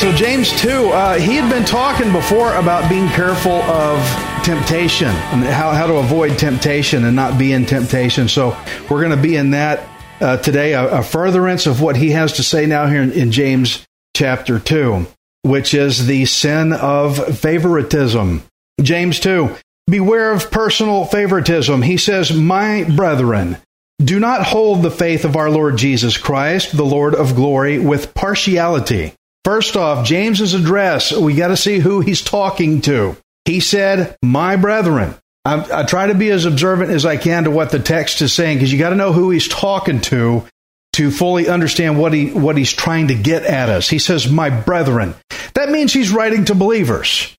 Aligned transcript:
So, 0.00 0.10
James 0.12 0.50
too, 0.58 0.88
uh, 0.88 1.18
he 1.18 1.36
had 1.36 1.50
been 1.50 1.66
talking 1.66 2.10
before 2.10 2.54
about 2.54 2.88
being 2.88 3.06
careful 3.08 3.60
of 3.68 4.00
temptation 4.44 5.08
how, 5.08 5.72
how 5.72 5.86
to 5.86 5.94
avoid 5.94 6.38
temptation 6.38 7.04
and 7.04 7.14
not 7.16 7.38
be 7.38 7.52
in 7.52 7.66
temptation. 7.66 8.28
So, 8.28 8.56
we're 8.90 9.00
going 9.00 9.16
to 9.16 9.22
be 9.22 9.36
in 9.36 9.50
that 9.52 9.88
uh, 10.20 10.36
today, 10.36 10.74
a, 10.74 10.98
a 10.98 11.02
furtherance 11.02 11.66
of 11.66 11.80
what 11.80 11.96
he 11.96 12.10
has 12.10 12.34
to 12.34 12.42
say 12.42 12.66
now 12.66 12.86
here 12.86 13.02
in, 13.02 13.12
in 13.12 13.32
James 13.32 13.86
chapter 14.14 14.58
2, 14.58 15.06
which 15.42 15.74
is 15.74 16.06
the 16.06 16.26
sin 16.26 16.72
of 16.72 17.38
favoritism. 17.38 18.42
James 18.82 19.20
2, 19.20 19.54
beware 19.86 20.32
of 20.32 20.50
personal 20.50 21.04
favoritism. 21.06 21.82
He 21.82 21.96
says, 21.96 22.32
My 22.32 22.84
brethren, 22.84 23.56
do 24.02 24.18
not 24.18 24.44
hold 24.44 24.82
the 24.82 24.90
faith 24.90 25.24
of 25.24 25.36
our 25.36 25.50
Lord 25.50 25.76
Jesus 25.76 26.16
Christ, 26.16 26.76
the 26.76 26.84
Lord 26.84 27.14
of 27.14 27.34
glory, 27.34 27.78
with 27.78 28.14
partiality. 28.14 29.14
First 29.44 29.76
off, 29.76 30.06
James's 30.06 30.54
address, 30.54 31.12
we 31.12 31.34
got 31.34 31.48
to 31.48 31.56
see 31.56 31.78
who 31.78 32.00
he's 32.00 32.22
talking 32.22 32.82
to. 32.82 33.16
He 33.44 33.60
said, 33.60 34.16
My 34.22 34.56
brethren. 34.56 35.14
I, 35.44 35.80
I 35.80 35.82
try 35.84 36.08
to 36.08 36.14
be 36.14 36.30
as 36.30 36.44
observant 36.44 36.90
as 36.90 37.06
I 37.06 37.16
can 37.16 37.44
to 37.44 37.50
what 37.50 37.70
the 37.70 37.78
text 37.78 38.20
is 38.20 38.32
saying 38.32 38.58
because 38.58 38.72
you 38.72 38.78
got 38.78 38.90
to 38.90 38.96
know 38.96 39.12
who 39.12 39.30
he's 39.30 39.48
talking 39.48 40.00
to 40.02 40.46
to 40.94 41.10
fully 41.10 41.48
understand 41.48 41.98
what 41.98 42.12
he 42.12 42.30
what 42.30 42.58
he's 42.58 42.72
trying 42.72 43.08
to 43.08 43.14
get 43.14 43.44
at 43.44 43.68
us. 43.70 43.88
He 43.88 43.98
says, 43.98 44.28
"My 44.28 44.50
brethren." 44.50 45.14
That 45.54 45.70
means 45.70 45.92
he's 45.92 46.10
writing 46.10 46.44
to 46.46 46.54
believers, 46.54 47.34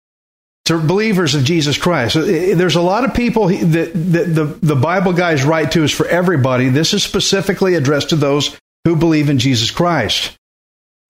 to 0.66 0.80
believers 0.80 1.36
of 1.36 1.44
Jesus 1.44 1.78
Christ. 1.78 2.16
Uh, 2.16 2.22
There's 2.22 2.76
a 2.76 2.82
lot 2.82 3.04
of 3.04 3.14
people 3.14 3.50
that, 3.50 3.92
that 3.94 4.34
the 4.34 4.46
the 4.62 4.76
Bible 4.76 5.14
guys 5.14 5.44
write 5.44 5.74
to 5.74 5.84
is 5.84 5.92
for 5.92 6.08
everybody. 6.08 6.70
This 6.70 6.94
is 6.94 7.04
specifically 7.04 7.76
addressed 7.76 8.10
to 8.10 8.16
those 8.16 8.58
who 8.86 8.96
believe 8.96 9.30
in 9.30 9.38
Jesus 9.38 9.70
Christ. 9.70 10.38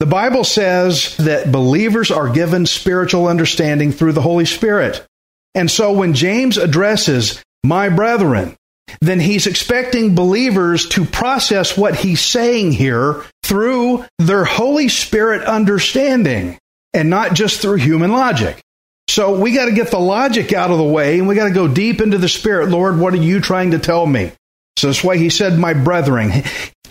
The 0.01 0.07
Bible 0.07 0.43
says 0.43 1.15
that 1.17 1.51
believers 1.51 2.09
are 2.09 2.27
given 2.27 2.65
spiritual 2.65 3.27
understanding 3.27 3.91
through 3.91 4.13
the 4.13 4.21
Holy 4.21 4.45
Spirit. 4.45 5.05
And 5.53 5.69
so 5.69 5.93
when 5.93 6.15
James 6.15 6.57
addresses 6.57 7.43
my 7.63 7.89
brethren, 7.89 8.55
then 8.99 9.19
he's 9.19 9.45
expecting 9.45 10.15
believers 10.15 10.89
to 10.89 11.05
process 11.05 11.77
what 11.77 11.95
he's 11.95 12.19
saying 12.19 12.71
here 12.71 13.23
through 13.43 14.03
their 14.17 14.43
Holy 14.43 14.89
Spirit 14.89 15.43
understanding 15.43 16.57
and 16.95 17.11
not 17.11 17.35
just 17.35 17.61
through 17.61 17.77
human 17.77 18.11
logic. 18.11 18.59
So 19.07 19.39
we 19.39 19.53
got 19.53 19.65
to 19.65 19.71
get 19.71 19.91
the 19.91 19.99
logic 19.99 20.51
out 20.51 20.71
of 20.71 20.79
the 20.79 20.83
way 20.83 21.19
and 21.19 21.27
we 21.27 21.35
got 21.35 21.47
to 21.47 21.53
go 21.53 21.67
deep 21.67 22.01
into 22.01 22.17
the 22.17 22.27
Spirit. 22.27 22.69
Lord, 22.69 22.97
what 22.97 23.13
are 23.13 23.17
you 23.17 23.39
trying 23.39 23.69
to 23.69 23.77
tell 23.77 24.07
me? 24.07 24.31
So 24.77 24.87
that's 24.87 25.03
why 25.03 25.17
he 25.17 25.29
said, 25.29 25.59
my 25.59 25.75
brethren. 25.75 26.31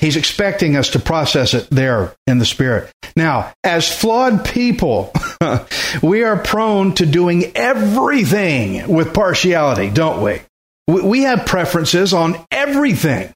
He's 0.00 0.16
expecting 0.16 0.77
us 0.77 0.91
to 0.91 0.99
process 0.99 1.53
it 1.53 1.69
there 1.71 2.15
in 2.27 2.38
the 2.38 2.47
Spirit. 2.47 2.91
Now, 3.16 3.53
as 3.62 3.87
flawed 3.94 4.47
people, 4.47 5.12
we 6.03 6.22
are 6.25 6.38
prone 6.38 6.94
to 6.94 7.06
doing 7.06 7.53
everything 7.55 8.89
with 8.89 9.12
partiality, 9.12 9.91
don't 9.91 10.22
we? 10.22 10.41
We- 10.87 11.22
have 11.22 11.44
preferences 11.44 12.15
on 12.15 12.37
everything. 12.50 13.33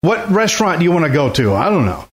What 0.00 0.30
restaurant 0.30 0.80
do 0.80 0.84
you 0.84 0.92
want 0.92 1.06
to 1.06 1.12
go 1.12 1.30
to? 1.30 1.54
I 1.54 1.70
don't 1.70 1.86
know. 1.86 2.07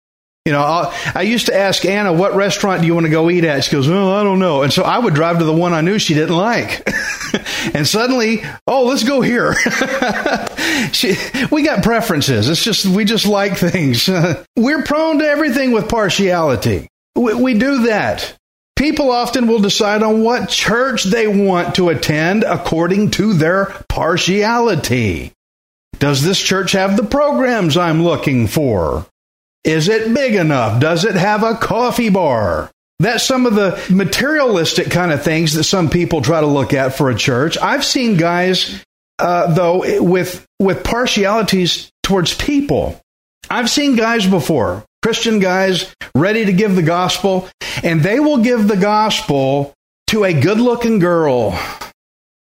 You 0.44 0.52
know, 0.52 0.60
I'll, 0.60 0.94
I 1.14 1.22
used 1.22 1.46
to 1.46 1.56
ask 1.56 1.86
Anna, 1.86 2.12
what 2.12 2.34
restaurant 2.34 2.82
do 2.82 2.86
you 2.86 2.92
want 2.92 3.06
to 3.06 3.10
go 3.10 3.30
eat 3.30 3.44
at? 3.44 3.64
She 3.64 3.72
goes, 3.72 3.88
I 3.88 4.22
don't 4.22 4.38
know. 4.38 4.60
And 4.60 4.70
so 4.70 4.82
I 4.82 4.98
would 4.98 5.14
drive 5.14 5.38
to 5.38 5.44
the 5.46 5.54
one 5.54 5.72
I 5.72 5.80
knew 5.80 5.98
she 5.98 6.12
didn't 6.12 6.36
like. 6.36 6.86
and 7.74 7.86
suddenly, 7.86 8.42
oh, 8.66 8.84
let's 8.84 9.04
go 9.04 9.22
here. 9.22 9.54
she, 10.92 11.16
we 11.50 11.62
got 11.62 11.82
preferences. 11.82 12.50
It's 12.50 12.62
just, 12.62 12.84
we 12.84 13.06
just 13.06 13.24
like 13.24 13.56
things. 13.56 14.06
We're 14.56 14.82
prone 14.82 15.20
to 15.20 15.24
everything 15.26 15.72
with 15.72 15.88
partiality. 15.88 16.88
We, 17.14 17.32
we 17.32 17.54
do 17.54 17.84
that. 17.84 18.36
People 18.76 19.12
often 19.12 19.46
will 19.46 19.60
decide 19.60 20.02
on 20.02 20.22
what 20.22 20.50
church 20.50 21.04
they 21.04 21.26
want 21.26 21.76
to 21.76 21.88
attend 21.88 22.44
according 22.44 23.12
to 23.12 23.32
their 23.32 23.66
partiality. 23.88 25.32
Does 25.98 26.22
this 26.22 26.38
church 26.38 26.72
have 26.72 26.98
the 26.98 27.04
programs 27.04 27.78
I'm 27.78 28.02
looking 28.02 28.46
for? 28.46 29.06
Is 29.64 29.88
it 29.88 30.12
big 30.12 30.34
enough? 30.34 30.78
Does 30.78 31.04
it 31.04 31.14
have 31.14 31.42
a 31.42 31.54
coffee 31.54 32.10
bar? 32.10 32.70
That's 32.98 33.24
some 33.24 33.46
of 33.46 33.54
the 33.54 33.82
materialistic 33.90 34.90
kind 34.90 35.10
of 35.10 35.22
things 35.22 35.54
that 35.54 35.64
some 35.64 35.90
people 35.90 36.20
try 36.20 36.40
to 36.40 36.46
look 36.46 36.72
at 36.74 36.94
for 36.94 37.10
a 37.10 37.14
church. 37.14 37.58
I've 37.58 37.84
seen 37.84 38.16
guys, 38.16 38.82
uh, 39.18 39.52
though, 39.54 40.02
with 40.02 40.46
with 40.60 40.84
partialities 40.84 41.90
towards 42.02 42.34
people. 42.34 43.00
I've 43.50 43.70
seen 43.70 43.96
guys 43.96 44.26
before, 44.26 44.84
Christian 45.02 45.38
guys, 45.38 45.92
ready 46.14 46.44
to 46.44 46.52
give 46.52 46.76
the 46.76 46.82
gospel, 46.82 47.48
and 47.82 48.00
they 48.00 48.20
will 48.20 48.38
give 48.38 48.68
the 48.68 48.76
gospel 48.76 49.74
to 50.08 50.24
a 50.24 50.32
good-looking 50.32 50.98
girl, 50.98 51.58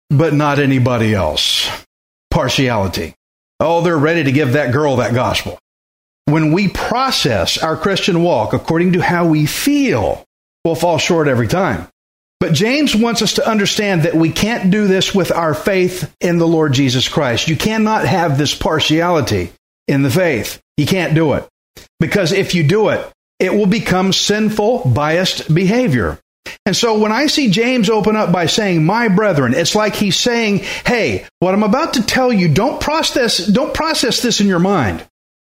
but 0.09 0.34
not 0.34 0.59
anybody 0.59 1.14
else. 1.14 1.70
Partiality. 2.30 3.16
Oh, 3.59 3.82
they're 3.82 3.98
ready 3.98 4.24
to 4.24 4.32
give 4.32 4.53
that 4.53 4.74
girl 4.74 4.98
that 4.98 5.14
gospel 5.14 5.58
when 6.31 6.52
we 6.52 6.68
process 6.68 7.58
our 7.58 7.78
Christian 7.78 8.24
walk 8.24 8.53
according 8.53 8.94
to 8.94 9.02
how 9.02 9.28
we 9.28 9.46
feel, 9.46 10.24
we'll 10.64 10.75
fall 10.75 10.97
short 10.97 11.28
every 11.28 11.47
time. 11.47 11.88
But 12.40 12.53
James 12.53 12.96
wants 12.96 13.22
us 13.22 13.36
to 13.36 13.47
understand 13.47 14.03
that 14.03 14.16
we 14.16 14.31
can't 14.31 14.72
do 14.72 14.88
this 14.88 15.14
with 15.14 15.31
our 15.31 15.53
faith 15.53 16.12
in 16.20 16.40
the 16.40 16.47
Lord 16.47 16.74
Jesus 16.74 17.08
Christ. 17.08 17.47
You 17.47 17.56
cannot 17.56 18.06
have 18.06 18.38
this 18.38 18.56
partiality 18.56 19.52
in 19.88 20.02
the 20.02 20.09
faith. 20.09 20.59
You 20.75 20.88
can't 20.88 21.14
do 21.14 21.34
it. 21.34 21.47
Because 22.00 22.31
if 22.31 22.56
you 22.56 22.64
do 22.64 22.90
it, 22.90 23.08
it 23.40 23.53
will 23.53 23.68
become 23.68 24.12
sinful, 24.12 24.90
biased 24.90 25.53
behavior. 25.53 26.18
And 26.66 26.75
so 26.75 26.97
when 27.00 27.12
I 27.12 27.28
see 27.28 27.52
James 27.52 27.90
open 27.90 28.16
up 28.16 28.31
by 28.31 28.47
saying, 28.47 28.86
my 28.86 29.08
brethren, 29.08 29.53
it's 29.53 29.75
like 29.75 29.96
he's 29.96 30.18
saying, 30.18 30.59
hey, 30.86 31.28
what 31.40 31.53
I'm 31.53 31.64
about 31.64 31.94
to 31.94 32.06
tell 32.06 32.34
you, 32.34 32.52
don't 32.52 32.81
process, 32.81 33.38
don't 33.38 33.74
process 33.74 34.22
this 34.22 34.41
in 34.41 34.47
your 34.47 34.59
mind. 34.59 35.08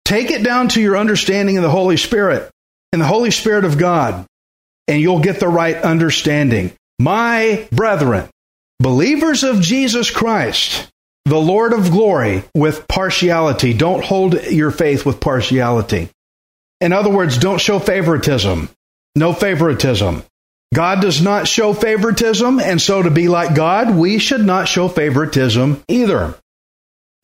Take 0.08 0.32
it 0.32 0.42
down 0.42 0.70
to 0.70 0.82
your 0.82 0.96
understanding 0.96 1.58
of 1.58 1.64
the 1.64 1.70
Holy 1.70 1.98
Spirit 1.98 2.50
and 2.94 3.02
the 3.02 3.06
Holy 3.06 3.30
Spirit 3.30 3.66
of 3.66 3.78
God, 3.78 4.26
and 4.88 5.02
you'll 5.02 5.20
get 5.20 5.42
the 5.42 5.50
right 5.50 5.76
understanding. 5.76 6.72
My 6.98 7.68
brethren, 7.74 8.30
believers 8.80 9.44
of 9.44 9.60
Jesus 9.60 10.10
Christ, 10.10 10.90
the 11.26 11.38
Lord 11.38 11.74
of 11.74 11.92
glory, 11.92 12.46
with 12.56 12.88
partiality. 12.88 13.74
Don't 13.74 14.02
hold 14.02 14.42
your 14.46 14.72
faith 14.72 15.06
with 15.06 15.20
partiality. 15.20 16.10
In 16.80 16.94
other 16.94 17.10
words, 17.10 17.38
don't 17.38 17.60
show 17.60 17.78
favoritism. 17.78 18.70
No 19.18 19.34
favoritism. 19.34 20.24
God 20.74 21.02
does 21.02 21.22
not 21.22 21.50
show 21.50 21.74
favoritism, 21.74 22.62
and 22.62 22.82
so 22.82 23.04
to 23.04 23.12
be 23.12 23.28
like 23.28 23.56
God, 23.56 23.94
we 23.94 24.20
should 24.20 24.46
not 24.46 24.70
show 24.70 24.88
favoritism 24.88 25.84
either. 25.90 26.34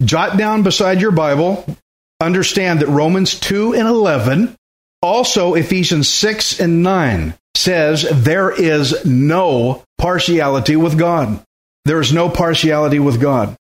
Jot 0.03 0.37
down 0.37 0.63
beside 0.63 0.99
your 0.99 1.11
Bible 1.11 1.65
understand 2.21 2.81
that 2.81 2.87
Romans 2.87 3.39
2 3.39 3.73
and 3.73 3.87
11, 3.87 4.55
also 5.01 5.53
Ephesians 5.55 6.09
6 6.09 6.59
and 6.59 6.83
9 6.83 7.33
says 7.55 8.07
there 8.11 8.51
is 8.51 9.05
no 9.05 9.83
partiality 9.97 10.75
with 10.75 10.97
God. 10.97 11.43
There 11.85 11.99
is 11.99 12.13
no 12.13 12.29
partiality 12.29 12.99
with 12.99 13.21
God. 13.21 13.55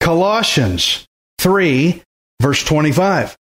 Colossians 0.00 1.06
3 1.38 2.02
verse 2.40 2.62
25 2.64 3.36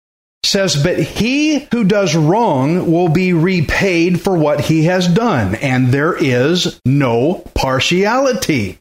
says, 0.44 0.82
But 0.82 0.98
he 0.98 1.60
who 1.72 1.84
does 1.84 2.14
wrong 2.14 2.90
will 2.90 3.08
be 3.08 3.32
repaid 3.32 4.20
for 4.20 4.36
what 4.36 4.60
he 4.60 4.84
has 4.84 5.08
done, 5.08 5.54
and 5.56 5.88
there 5.88 6.14
is 6.14 6.80
no 6.84 7.44
partiality. 7.54 8.78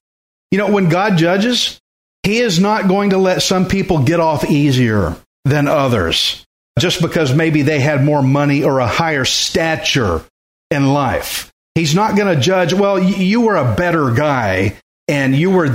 You 0.51 0.57
know, 0.57 0.71
when 0.71 0.89
God 0.89 1.17
judges, 1.17 1.79
he 2.23 2.39
is 2.39 2.59
not 2.59 2.87
going 2.87 3.11
to 3.11 3.17
let 3.17 3.41
some 3.41 3.67
people 3.67 4.03
get 4.03 4.19
off 4.19 4.49
easier. 4.49 5.15
Than 5.45 5.67
others 5.67 6.45
just 6.79 7.01
because 7.01 7.33
maybe 7.33 7.61
they 7.61 7.79
had 7.79 8.03
more 8.03 8.21
money 8.21 8.63
or 8.63 8.79
a 8.79 8.87
higher 8.87 9.25
stature 9.25 10.23
in 10.69 10.93
life. 10.93 11.51
He's 11.75 11.95
not 11.95 12.15
going 12.15 12.33
to 12.33 12.41
judge, 12.41 12.73
well, 12.73 13.01
you 13.01 13.41
were 13.41 13.55
a 13.55 13.75
better 13.75 14.11
guy 14.11 14.77
and 15.07 15.35
you 15.35 15.51
were. 15.51 15.73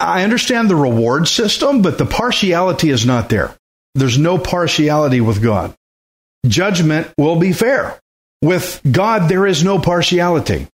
I 0.00 0.24
understand 0.24 0.70
the 0.70 0.76
reward 0.76 1.28
system, 1.28 1.82
but 1.82 1.98
the 1.98 2.06
partiality 2.06 2.90
is 2.90 3.04
not 3.04 3.28
there. 3.28 3.54
There's 3.94 4.18
no 4.18 4.38
partiality 4.38 5.20
with 5.20 5.42
God. 5.42 5.74
Judgment 6.46 7.12
will 7.18 7.36
be 7.36 7.52
fair. 7.52 7.98
With 8.42 8.80
God, 8.90 9.28
there 9.28 9.46
is 9.46 9.64
no 9.64 9.78
partiality. 9.78 10.68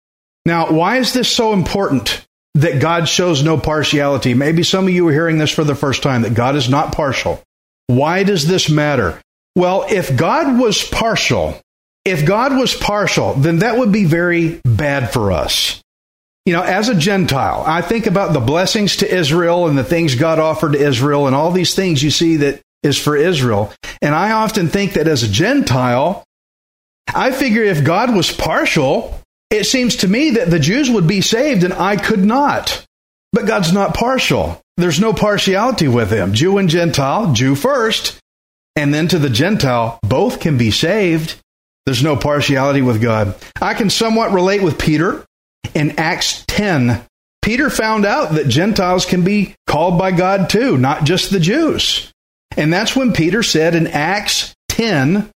Now, 0.45 0.73
why 0.73 0.99
is 0.99 1.13
this 1.13 1.31
so 1.31 1.53
important 1.53 2.27
that 2.55 2.81
God 2.81 3.09
shows 3.09 3.43
no 3.43 3.57
partiality? 3.57 4.35
Maybe 4.35 4.63
some 4.65 4.85
of 4.87 4.91
you 4.91 5.07
are 5.09 5.13
hearing 5.13 5.39
this 5.39 5.51
for 5.51 5.65
the 5.65 5.77
first 5.77 6.03
time 6.03 6.23
that 6.23 6.35
God 6.35 6.57
is 6.57 6.69
not 6.69 6.95
partial. 6.95 7.43
Why 7.97 8.23
does 8.23 8.47
this 8.47 8.69
matter? 8.69 9.21
Well, 9.55 9.87
if 9.89 10.17
God 10.17 10.59
was 10.59 10.83
partial, 10.83 11.61
if 12.05 12.27
God 12.27 12.57
was 12.57 12.75
partial, 12.75 13.35
then 13.35 13.59
that 13.59 13.79
would 13.79 13.93
be 13.93 14.05
very 14.05 14.61
bad 14.65 15.13
for 15.13 15.33
us. 15.33 15.83
You 16.47 16.55
know, 16.55 16.63
as 16.63 16.89
a 16.89 16.95
Gentile, 16.95 17.63
I 17.67 17.83
think 17.83 18.07
about 18.07 18.33
the 18.33 18.41
blessings 18.41 18.97
to 18.97 19.15
Israel 19.15 19.69
and 19.69 19.79
the 19.79 19.85
things 19.85 20.17
God 20.17 20.41
offered 20.41 20.73
to 20.73 20.81
Israel 20.81 21.27
and 21.27 21.37
all 21.37 21.53
these 21.53 21.75
things 21.75 22.03
you 22.03 22.11
see 22.11 22.37
that 22.37 22.61
is 22.83 22.99
for 22.99 23.17
Israel. 23.17 23.73
And 24.01 24.15
I 24.15 24.33
often 24.33 24.69
think 24.69 24.95
that 24.95 25.07
as 25.07 25.23
a 25.23 25.29
Gentile, 25.29 26.25
I 27.15 27.31
figure 27.31 27.63
if 27.63 27.85
God 27.85 28.15
was 28.15 28.33
partial, 28.33 29.21
it 29.51 29.65
seems 29.65 29.97
to 29.97 30.09
me 30.09 30.31
that 30.31 30.51
the 30.51 30.59
Jews 30.59 30.91
would 30.91 31.07
be 31.07 31.21
saved 31.21 31.63
and 31.63 31.75
I 31.75 31.97
could 31.97 32.25
not. 32.25 32.85
But 33.33 33.47
God's 33.47 33.73
not 33.73 33.95
partial. 33.95 34.61
There's 34.77 35.01
no 35.01 35.13
partiality 35.13 35.89
with 35.89 36.11
him. 36.11 36.35
Jew 36.35 36.59
and 36.59 36.69
Gentile, 36.69 37.33
Jew 37.33 37.55
first, 37.55 38.19
and 38.77 38.93
then 38.93 39.09
to 39.09 39.19
the 39.19 39.31
Gentile, 39.31 39.99
both 40.03 40.41
can 40.41 40.59
be 40.59 40.71
saved. 40.71 41.37
There's 41.87 42.03
no 42.03 42.17
partiality 42.17 42.83
with 42.83 43.03
God. 43.03 43.35
I 43.61 43.75
can 43.75 43.91
somewhat 43.91 44.33
relate 44.33 44.63
with 44.63 44.79
Peter 44.79 45.25
in 45.75 45.99
Acts 45.99 46.45
10. 46.49 47.05
Peter 47.43 47.71
found 47.71 48.07
out 48.07 48.35
that 48.35 48.49
Gentiles 48.49 49.05
can 49.05 49.25
be 49.25 49.55
called 49.67 49.99
by 49.99 50.13
God 50.13 50.49
too, 50.49 50.79
not 50.79 51.05
just 51.05 51.31
the 51.31 51.41
Jews. 51.41 52.13
And 52.57 52.73
that's 52.73 52.95
when 52.95 53.13
Peter 53.13 53.43
said 53.43 53.75
in 53.75 53.87
Acts 53.89 54.55
10, 54.69 55.29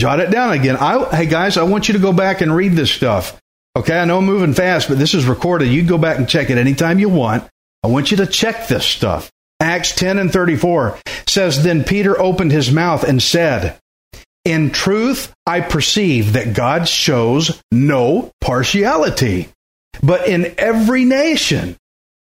jot 0.00 0.20
it 0.20 0.30
down 0.30 0.52
again. 0.52 0.76
I, 0.76 1.04
hey 1.14 1.26
guys, 1.26 1.56
I 1.56 1.62
want 1.62 1.88
you 1.88 1.94
to 1.94 2.00
go 2.00 2.12
back 2.12 2.40
and 2.40 2.54
read 2.54 2.72
this 2.72 2.90
stuff. 2.90 3.40
Okay, 3.74 3.98
I 3.98 4.04
know 4.04 4.18
I'm 4.18 4.26
moving 4.26 4.52
fast, 4.52 4.88
but 4.88 4.98
this 4.98 5.14
is 5.14 5.24
recorded. 5.24 5.68
You 5.68 5.82
go 5.82 5.96
back 5.96 6.18
and 6.18 6.28
check 6.28 6.50
it 6.50 6.58
anytime 6.58 6.98
you 6.98 7.08
want. 7.08 7.48
I 7.82 7.88
want 7.88 8.10
you 8.10 8.18
to 8.18 8.26
check 8.26 8.68
this 8.68 8.84
stuff. 8.84 9.30
Acts 9.60 9.94
10 9.94 10.18
and 10.18 10.32
34 10.32 10.98
says, 11.26 11.62
Then 11.62 11.84
Peter 11.84 12.20
opened 12.20 12.52
his 12.52 12.70
mouth 12.70 13.02
and 13.02 13.22
said, 13.22 13.78
In 14.44 14.70
truth, 14.70 15.32
I 15.46 15.60
perceive 15.60 16.34
that 16.34 16.54
God 16.54 16.86
shows 16.86 17.62
no 17.70 18.30
partiality, 18.40 19.48
but 20.02 20.28
in 20.28 20.54
every 20.58 21.06
nation, 21.06 21.76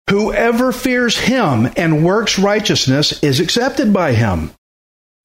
whoever 0.09 0.73
fears 0.73 1.17
him 1.17 1.69
and 1.77 2.03
works 2.03 2.37
righteousness 2.37 3.23
is 3.23 3.39
accepted 3.39 3.93
by 3.93 4.11
him. 4.11 4.51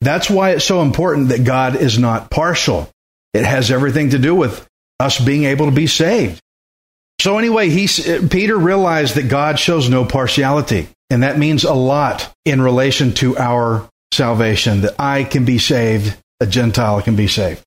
That's 0.01 0.31
why 0.31 0.51
it's 0.51 0.65
so 0.65 0.83
important 0.83 1.31
that 1.31 1.45
God 1.45 1.75
is 1.75 1.99
not 1.99 2.31
partial. 2.31 2.89
It 3.33 3.45
has 3.45 3.71
everything 3.71 4.11
to 4.11 4.19
do 4.19 4.35
with 4.35 4.65
us 5.01 5.19
being 5.19 5.45
able 5.45 5.67
to 5.67 5.73
be 5.73 5.87
saved. 5.87 6.41
So 7.21 7.39
anyway, 7.39 7.71
he, 7.71 7.89
Peter 8.29 8.57
realized 8.57 9.15
that 9.15 9.29
God 9.29 9.59
shows 9.59 9.89
no 9.89 10.05
partiality. 10.05 10.89
And 11.11 11.23
that 11.23 11.39
means 11.39 11.65
a 11.65 11.75
lot 11.75 12.33
in 12.45 12.61
relation 12.61 13.13
to 13.15 13.37
our 13.37 13.89
salvation, 14.13 14.83
that 14.83 14.95
I 14.99 15.25
can 15.25 15.45
be 15.45 15.59
saved, 15.59 16.17
a 16.41 16.47
Gentile 16.47 17.03
can 17.03 17.17
be 17.17 17.29
saved. 17.29 17.63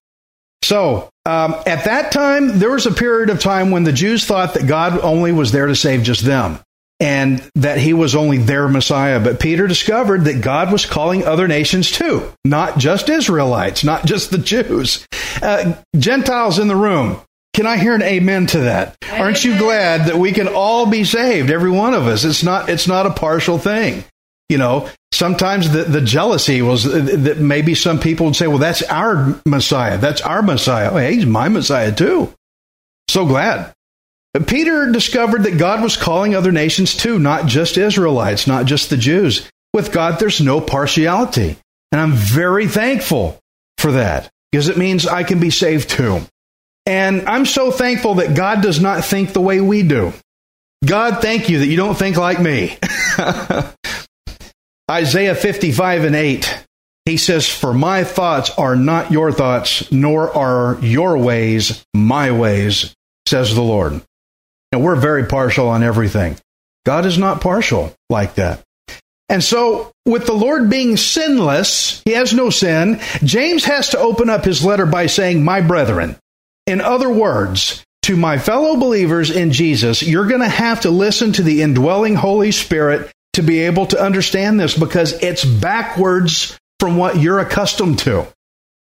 So, 0.62 1.08
um, 1.24 1.54
at 1.66 1.84
that 1.84 2.10
time, 2.10 2.58
there 2.58 2.70
was 2.70 2.86
a 2.86 2.92
period 2.92 3.30
of 3.30 3.40
time 3.40 3.70
when 3.70 3.84
the 3.84 3.92
Jews 3.92 4.24
thought 4.24 4.54
that 4.54 4.66
God 4.66 4.98
only 5.00 5.30
was 5.30 5.52
there 5.52 5.66
to 5.66 5.76
save 5.76 6.02
just 6.02 6.24
them 6.24 6.58
and 7.00 7.48
that 7.54 7.78
he 7.78 7.92
was 7.92 8.14
only 8.14 8.38
their 8.38 8.68
Messiah. 8.68 9.20
But 9.20 9.40
Peter 9.40 9.66
discovered 9.66 10.24
that 10.24 10.42
God 10.42 10.72
was 10.72 10.86
calling 10.86 11.24
other 11.24 11.46
nations 11.46 11.90
too, 11.90 12.32
not 12.44 12.78
just 12.78 13.08
Israelites, 13.08 13.84
not 13.84 14.04
just 14.04 14.30
the 14.30 14.38
Jews. 14.38 15.06
Uh, 15.40 15.74
Gentiles 15.96 16.58
in 16.58 16.68
the 16.68 16.76
room, 16.76 17.20
can 17.54 17.66
I 17.66 17.76
hear 17.76 17.94
an 17.94 18.02
amen 18.02 18.46
to 18.48 18.60
that? 18.60 18.96
Amen. 19.04 19.20
Aren't 19.20 19.44
you 19.44 19.58
glad 19.58 20.06
that 20.06 20.16
we 20.16 20.32
can 20.32 20.48
all 20.48 20.86
be 20.86 21.04
saved, 21.04 21.50
every 21.50 21.70
one 21.70 21.94
of 21.94 22.06
us? 22.06 22.24
It's 22.24 22.42
not 22.42 22.68
it's 22.68 22.88
not 22.88 23.06
a 23.06 23.12
partial 23.12 23.58
thing. 23.58 24.04
You 24.48 24.56
know, 24.56 24.88
sometimes 25.12 25.70
the, 25.70 25.84
the 25.84 26.00
jealousy 26.00 26.62
was 26.62 26.84
that 26.84 27.38
maybe 27.38 27.74
some 27.74 28.00
people 28.00 28.26
would 28.26 28.36
say, 28.36 28.46
well, 28.46 28.58
that's 28.58 28.82
our 28.84 29.38
Messiah. 29.44 29.98
That's 29.98 30.22
our 30.22 30.40
Messiah. 30.40 30.90
Oh, 30.90 30.96
hey, 30.96 31.16
he's 31.16 31.26
my 31.26 31.48
Messiah 31.48 31.92
too. 31.92 32.32
So 33.08 33.26
glad. 33.26 33.74
Peter 34.46 34.90
discovered 34.92 35.44
that 35.44 35.58
God 35.58 35.82
was 35.82 35.96
calling 35.96 36.34
other 36.34 36.52
nations 36.52 36.94
too, 36.94 37.18
not 37.18 37.46
just 37.46 37.78
Israelites, 37.78 38.46
not 38.46 38.66
just 38.66 38.90
the 38.90 38.96
Jews. 38.96 39.50
With 39.72 39.92
God, 39.92 40.18
there's 40.18 40.40
no 40.40 40.60
partiality. 40.60 41.56
And 41.92 42.00
I'm 42.00 42.12
very 42.12 42.66
thankful 42.68 43.38
for 43.78 43.92
that 43.92 44.30
because 44.50 44.68
it 44.68 44.76
means 44.76 45.06
I 45.06 45.24
can 45.24 45.40
be 45.40 45.50
saved 45.50 45.90
too. 45.90 46.20
And 46.86 47.28
I'm 47.28 47.46
so 47.46 47.70
thankful 47.70 48.14
that 48.16 48.34
God 48.36 48.62
does 48.62 48.80
not 48.80 49.04
think 49.04 49.32
the 49.32 49.40
way 49.40 49.60
we 49.60 49.82
do. 49.82 50.12
God, 50.84 51.20
thank 51.20 51.48
you 51.48 51.58
that 51.58 51.66
you 51.66 51.76
don't 51.76 51.98
think 51.98 52.16
like 52.16 52.40
me. 52.40 52.78
Isaiah 54.90 55.34
55 55.34 56.04
and 56.04 56.16
8, 56.16 56.64
he 57.04 57.16
says, 57.16 57.48
For 57.48 57.74
my 57.74 58.04
thoughts 58.04 58.50
are 58.50 58.76
not 58.76 59.10
your 59.10 59.32
thoughts, 59.32 59.90
nor 59.92 60.34
are 60.34 60.78
your 60.80 61.18
ways 61.18 61.84
my 61.94 62.30
ways, 62.30 62.94
says 63.26 63.54
the 63.54 63.62
Lord. 63.62 64.00
Now, 64.72 64.80
we're 64.80 64.96
very 64.96 65.24
partial 65.24 65.68
on 65.68 65.82
everything. 65.82 66.36
God 66.84 67.06
is 67.06 67.18
not 67.18 67.40
partial 67.40 67.94
like 68.10 68.34
that. 68.36 68.62
And 69.28 69.44
so, 69.44 69.92
with 70.06 70.26
the 70.26 70.32
Lord 70.32 70.70
being 70.70 70.96
sinless, 70.96 72.02
he 72.04 72.12
has 72.12 72.32
no 72.32 72.48
sin, 72.50 73.00
James 73.22 73.64
has 73.64 73.90
to 73.90 73.98
open 73.98 74.30
up 74.30 74.44
his 74.44 74.64
letter 74.64 74.86
by 74.86 75.06
saying, 75.06 75.44
My 75.44 75.60
brethren. 75.60 76.16
In 76.66 76.80
other 76.80 77.10
words, 77.10 77.84
to 78.02 78.16
my 78.16 78.38
fellow 78.38 78.76
believers 78.76 79.30
in 79.30 79.52
Jesus, 79.52 80.02
you're 80.02 80.28
going 80.28 80.40
to 80.40 80.48
have 80.48 80.82
to 80.82 80.90
listen 80.90 81.32
to 81.32 81.42
the 81.42 81.62
indwelling 81.62 82.14
Holy 82.14 82.52
Spirit 82.52 83.10
to 83.34 83.42
be 83.42 83.60
able 83.60 83.86
to 83.86 84.02
understand 84.02 84.58
this 84.58 84.76
because 84.76 85.12
it's 85.22 85.44
backwards 85.44 86.58
from 86.80 86.96
what 86.96 87.18
you're 87.18 87.38
accustomed 87.38 87.98
to. 88.00 88.26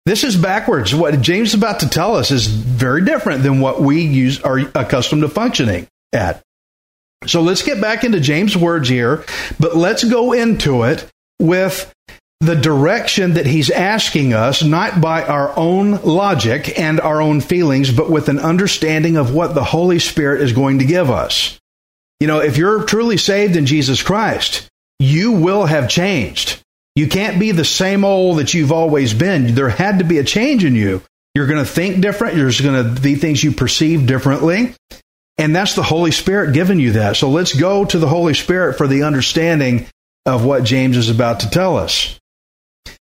This 0.08 0.24
is 0.24 0.38
backwards. 0.38 0.96
What 0.96 1.20
James 1.20 1.50
is 1.50 1.56
about 1.56 1.82
to 1.82 1.90
tell 1.90 2.16
us 2.16 2.32
is 2.32 2.48
very 2.48 3.04
different 3.04 3.44
than 3.44 3.60
what 3.60 3.82
we 3.82 4.04
use 4.04 4.42
are 4.42 4.60
accustomed 4.74 5.24
to 5.24 5.28
functioning 5.28 5.86
at. 6.14 6.42
So 7.26 7.42
let's 7.42 7.62
get 7.62 7.82
back 7.82 8.06
into 8.06 8.22
James' 8.22 8.56
words 8.56 8.88
here, 8.88 9.26
but 9.60 9.76
let's 9.76 10.06
go 10.06 10.32
into 10.32 10.84
it 10.84 11.06
with 11.42 11.94
the 12.40 12.56
direction 12.56 13.34
that 13.34 13.48
he's 13.48 13.70
asking 13.70 14.34
us, 14.34 14.64
not 14.64 15.02
by 15.02 15.24
our 15.24 15.52
own 15.58 16.02
logic 16.04 16.80
and 16.80 17.02
our 17.02 17.22
own 17.22 17.42
feelings, 17.42 17.92
but 17.92 18.10
with 18.10 18.30
an 18.30 18.40
understanding 18.40 19.18
of 19.18 19.34
what 19.34 19.56
the 19.56 19.64
Holy 19.66 20.00
Spirit 20.00 20.42
is 20.42 20.54
going 20.54 20.80
to 20.80 20.86
give 20.86 21.12
us. 21.12 21.60
You 22.22 22.28
know, 22.28 22.40
if 22.40 22.56
you're 22.56 22.86
truly 22.86 23.18
saved 23.18 23.58
in 23.58 23.66
Jesus 23.66 24.02
Christ, 24.02 24.70
you 25.00 25.34
will 25.34 25.66
have 25.66 25.90
changed. 25.90 26.64
You 26.98 27.08
can't 27.08 27.40
be 27.40 27.52
the 27.52 27.64
same 27.64 28.04
old 28.04 28.40
that 28.40 28.56
you've 28.56 28.72
always 28.72 29.14
been. 29.14 29.54
There 29.54 29.70
had 29.70 30.00
to 30.00 30.04
be 30.04 30.18
a 30.18 30.24
change 30.24 30.66
in 30.66 30.74
you. 30.74 31.04
You're 31.36 31.46
going 31.46 31.64
to 31.64 31.72
think 31.72 32.02
different. 32.02 32.34
There's 32.34 32.60
going 32.60 32.96
to 32.96 33.00
be 33.00 33.14
things 33.14 33.44
you 33.44 33.52
perceive 33.52 34.08
differently. 34.08 34.74
And 35.38 35.56
that's 35.56 35.76
the 35.76 35.84
Holy 35.84 36.10
Spirit 36.10 36.56
giving 36.56 36.80
you 36.80 36.94
that. 36.94 37.16
So 37.16 37.30
let's 37.30 37.54
go 37.54 37.86
to 37.86 38.00
the 38.00 38.08
Holy 38.08 38.34
Spirit 38.34 38.80
for 38.80 38.88
the 38.88 39.04
understanding 39.04 39.86
of 40.26 40.44
what 40.44 40.64
James 40.64 40.98
is 40.98 41.12
about 41.12 41.42
to 41.42 41.52
tell 41.52 41.78
us. 41.78 42.20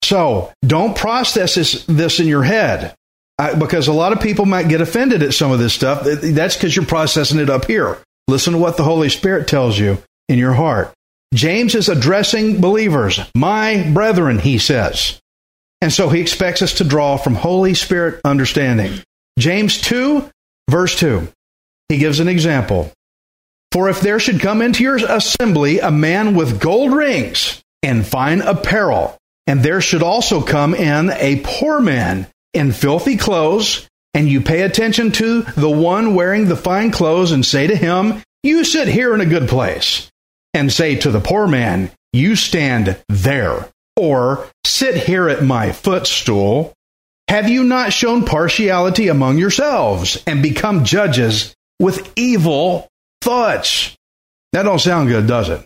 So 0.02 0.52
don't 0.66 0.96
process 0.96 1.54
this, 1.54 1.84
this 1.86 2.18
in 2.18 2.26
your 2.26 2.42
head 2.42 2.92
uh, 3.38 3.56
because 3.56 3.86
a 3.86 3.92
lot 3.92 4.12
of 4.12 4.20
people 4.20 4.46
might 4.46 4.68
get 4.68 4.80
offended 4.80 5.22
at 5.22 5.32
some 5.32 5.52
of 5.52 5.60
this 5.60 5.74
stuff. 5.74 6.02
That's 6.02 6.56
because 6.56 6.74
you're 6.74 6.86
processing 6.86 7.38
it 7.38 7.50
up 7.50 7.66
here. 7.66 7.98
Listen 8.26 8.54
to 8.54 8.58
what 8.58 8.76
the 8.76 8.82
Holy 8.82 9.10
Spirit 9.10 9.46
tells 9.46 9.78
you 9.78 9.98
in 10.28 10.40
your 10.40 10.54
heart. 10.54 10.92
James 11.34 11.74
is 11.74 11.88
addressing 11.88 12.60
believers, 12.60 13.20
my 13.34 13.90
brethren, 13.92 14.38
he 14.38 14.58
says. 14.58 15.20
And 15.80 15.92
so 15.92 16.08
he 16.08 16.20
expects 16.20 16.62
us 16.62 16.74
to 16.74 16.84
draw 16.84 17.16
from 17.16 17.34
Holy 17.34 17.74
Spirit 17.74 18.20
understanding. 18.24 19.02
James 19.38 19.80
2, 19.82 20.28
verse 20.70 20.98
2, 20.98 21.28
he 21.88 21.98
gives 21.98 22.20
an 22.20 22.28
example. 22.28 22.92
For 23.72 23.90
if 23.90 24.00
there 24.00 24.18
should 24.18 24.40
come 24.40 24.62
into 24.62 24.82
your 24.82 24.96
assembly 24.96 25.80
a 25.80 25.90
man 25.90 26.34
with 26.34 26.60
gold 26.60 26.92
rings 26.92 27.62
and 27.82 28.06
fine 28.06 28.40
apparel, 28.40 29.18
and 29.46 29.62
there 29.62 29.80
should 29.80 30.02
also 30.02 30.40
come 30.40 30.74
in 30.74 31.10
a 31.10 31.42
poor 31.44 31.80
man 31.80 32.26
in 32.54 32.72
filthy 32.72 33.16
clothes, 33.16 33.86
and 34.14 34.28
you 34.28 34.40
pay 34.40 34.62
attention 34.62 35.12
to 35.12 35.42
the 35.42 35.70
one 35.70 36.14
wearing 36.14 36.46
the 36.46 36.56
fine 36.56 36.90
clothes 36.90 37.32
and 37.32 37.44
say 37.44 37.66
to 37.66 37.76
him, 37.76 38.22
You 38.42 38.64
sit 38.64 38.88
here 38.88 39.14
in 39.14 39.20
a 39.20 39.26
good 39.26 39.48
place. 39.48 40.10
And 40.56 40.72
say 40.72 40.96
to 40.96 41.10
the 41.10 41.20
poor 41.20 41.46
man, 41.46 41.90
You 42.14 42.34
stand 42.34 42.96
there. 43.10 43.68
or 43.94 44.48
sit 44.64 44.96
here 44.96 45.28
at 45.28 45.44
my 45.44 45.72
footstool? 45.72 46.72
Have 47.28 47.50
you 47.50 47.62
not 47.62 47.92
shown 47.92 48.24
partiality 48.24 49.08
among 49.08 49.36
yourselves 49.36 50.22
and 50.26 50.42
become 50.42 50.84
judges 50.84 51.54
with 51.78 52.10
evil 52.16 52.88
thoughts? 53.20 53.94
That 54.54 54.62
don't 54.62 54.78
sound 54.78 55.08
good, 55.08 55.26
does 55.26 55.50
it? 55.50 55.62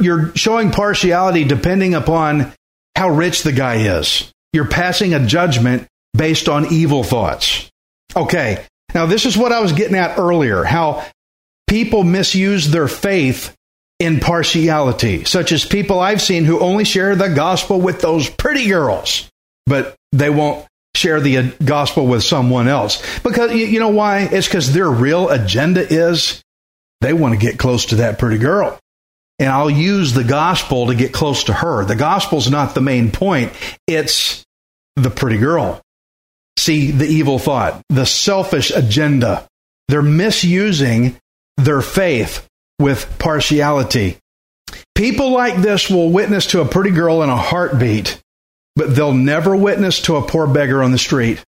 You're 0.00 0.34
showing 0.34 0.72
partiality 0.72 1.44
depending 1.44 1.94
upon 1.94 2.52
how 2.96 3.10
rich 3.10 3.44
the 3.44 3.52
guy 3.52 3.76
is. 3.98 4.32
You're 4.52 4.68
passing 4.68 5.14
a 5.14 5.24
judgment 5.24 5.86
based 6.12 6.48
on 6.48 6.72
evil 6.72 7.04
thoughts. 7.04 7.70
Okay. 8.16 8.64
Now, 8.94 9.06
this 9.06 9.26
is 9.26 9.36
what 9.36 9.52
I 9.52 9.60
was 9.60 9.72
getting 9.72 9.96
at 9.96 10.18
earlier 10.18 10.64
how 10.64 11.04
people 11.68 12.02
misuse 12.02 12.68
their 12.68 12.88
faith 12.88 13.54
in 14.04 14.20
partiality, 14.20 15.24
such 15.24 15.50
as 15.50 15.64
people 15.64 15.98
I've 15.98 16.20
seen 16.20 16.44
who 16.44 16.60
only 16.60 16.84
share 16.84 17.16
the 17.16 17.28
gospel 17.28 17.80
with 17.80 18.02
those 18.02 18.28
pretty 18.28 18.68
girls, 18.68 19.30
but 19.66 19.96
they 20.12 20.28
won't 20.28 20.66
share 20.94 21.20
the 21.20 21.38
uh, 21.38 21.50
gospel 21.64 22.06
with 22.06 22.22
someone 22.22 22.68
else. 22.68 23.02
Because 23.20 23.54
you 23.54 23.80
know 23.80 23.88
why? 23.88 24.28
It's 24.30 24.46
because 24.46 24.72
their 24.74 24.90
real 24.90 25.30
agenda 25.30 25.80
is 25.80 26.42
they 27.00 27.14
want 27.14 27.32
to 27.32 27.40
get 27.40 27.58
close 27.58 27.86
to 27.86 27.96
that 27.96 28.18
pretty 28.18 28.38
girl. 28.38 28.78
And 29.38 29.48
I'll 29.48 29.70
use 29.70 30.12
the 30.12 30.22
gospel 30.22 30.88
to 30.88 30.94
get 30.94 31.14
close 31.14 31.44
to 31.44 31.54
her. 31.54 31.84
The 31.86 31.96
gospel's 31.96 32.50
not 32.50 32.74
the 32.74 32.82
main 32.82 33.10
point. 33.10 33.52
It's 33.86 34.44
the 34.96 35.10
pretty 35.10 35.38
girl. 35.38 35.80
See 36.58 36.90
the 36.90 37.06
evil 37.06 37.38
thought, 37.38 37.80
the 37.88 38.06
selfish 38.06 38.70
agenda. 38.70 39.48
They're 39.88 40.02
misusing 40.02 41.16
their 41.56 41.80
faith 41.80 42.46
with 42.78 43.18
partiality. 43.18 44.18
People 44.94 45.32
like 45.32 45.56
this 45.56 45.90
will 45.90 46.10
witness 46.10 46.46
to 46.46 46.60
a 46.60 46.68
pretty 46.68 46.90
girl 46.90 47.22
in 47.22 47.30
a 47.30 47.36
heartbeat, 47.36 48.22
but 48.76 48.94
they'll 48.94 49.12
never 49.12 49.56
witness 49.56 50.00
to 50.02 50.16
a 50.16 50.22
poor 50.22 50.46
beggar 50.46 50.82
on 50.82 50.92
the 50.92 50.98
street. 50.98 51.42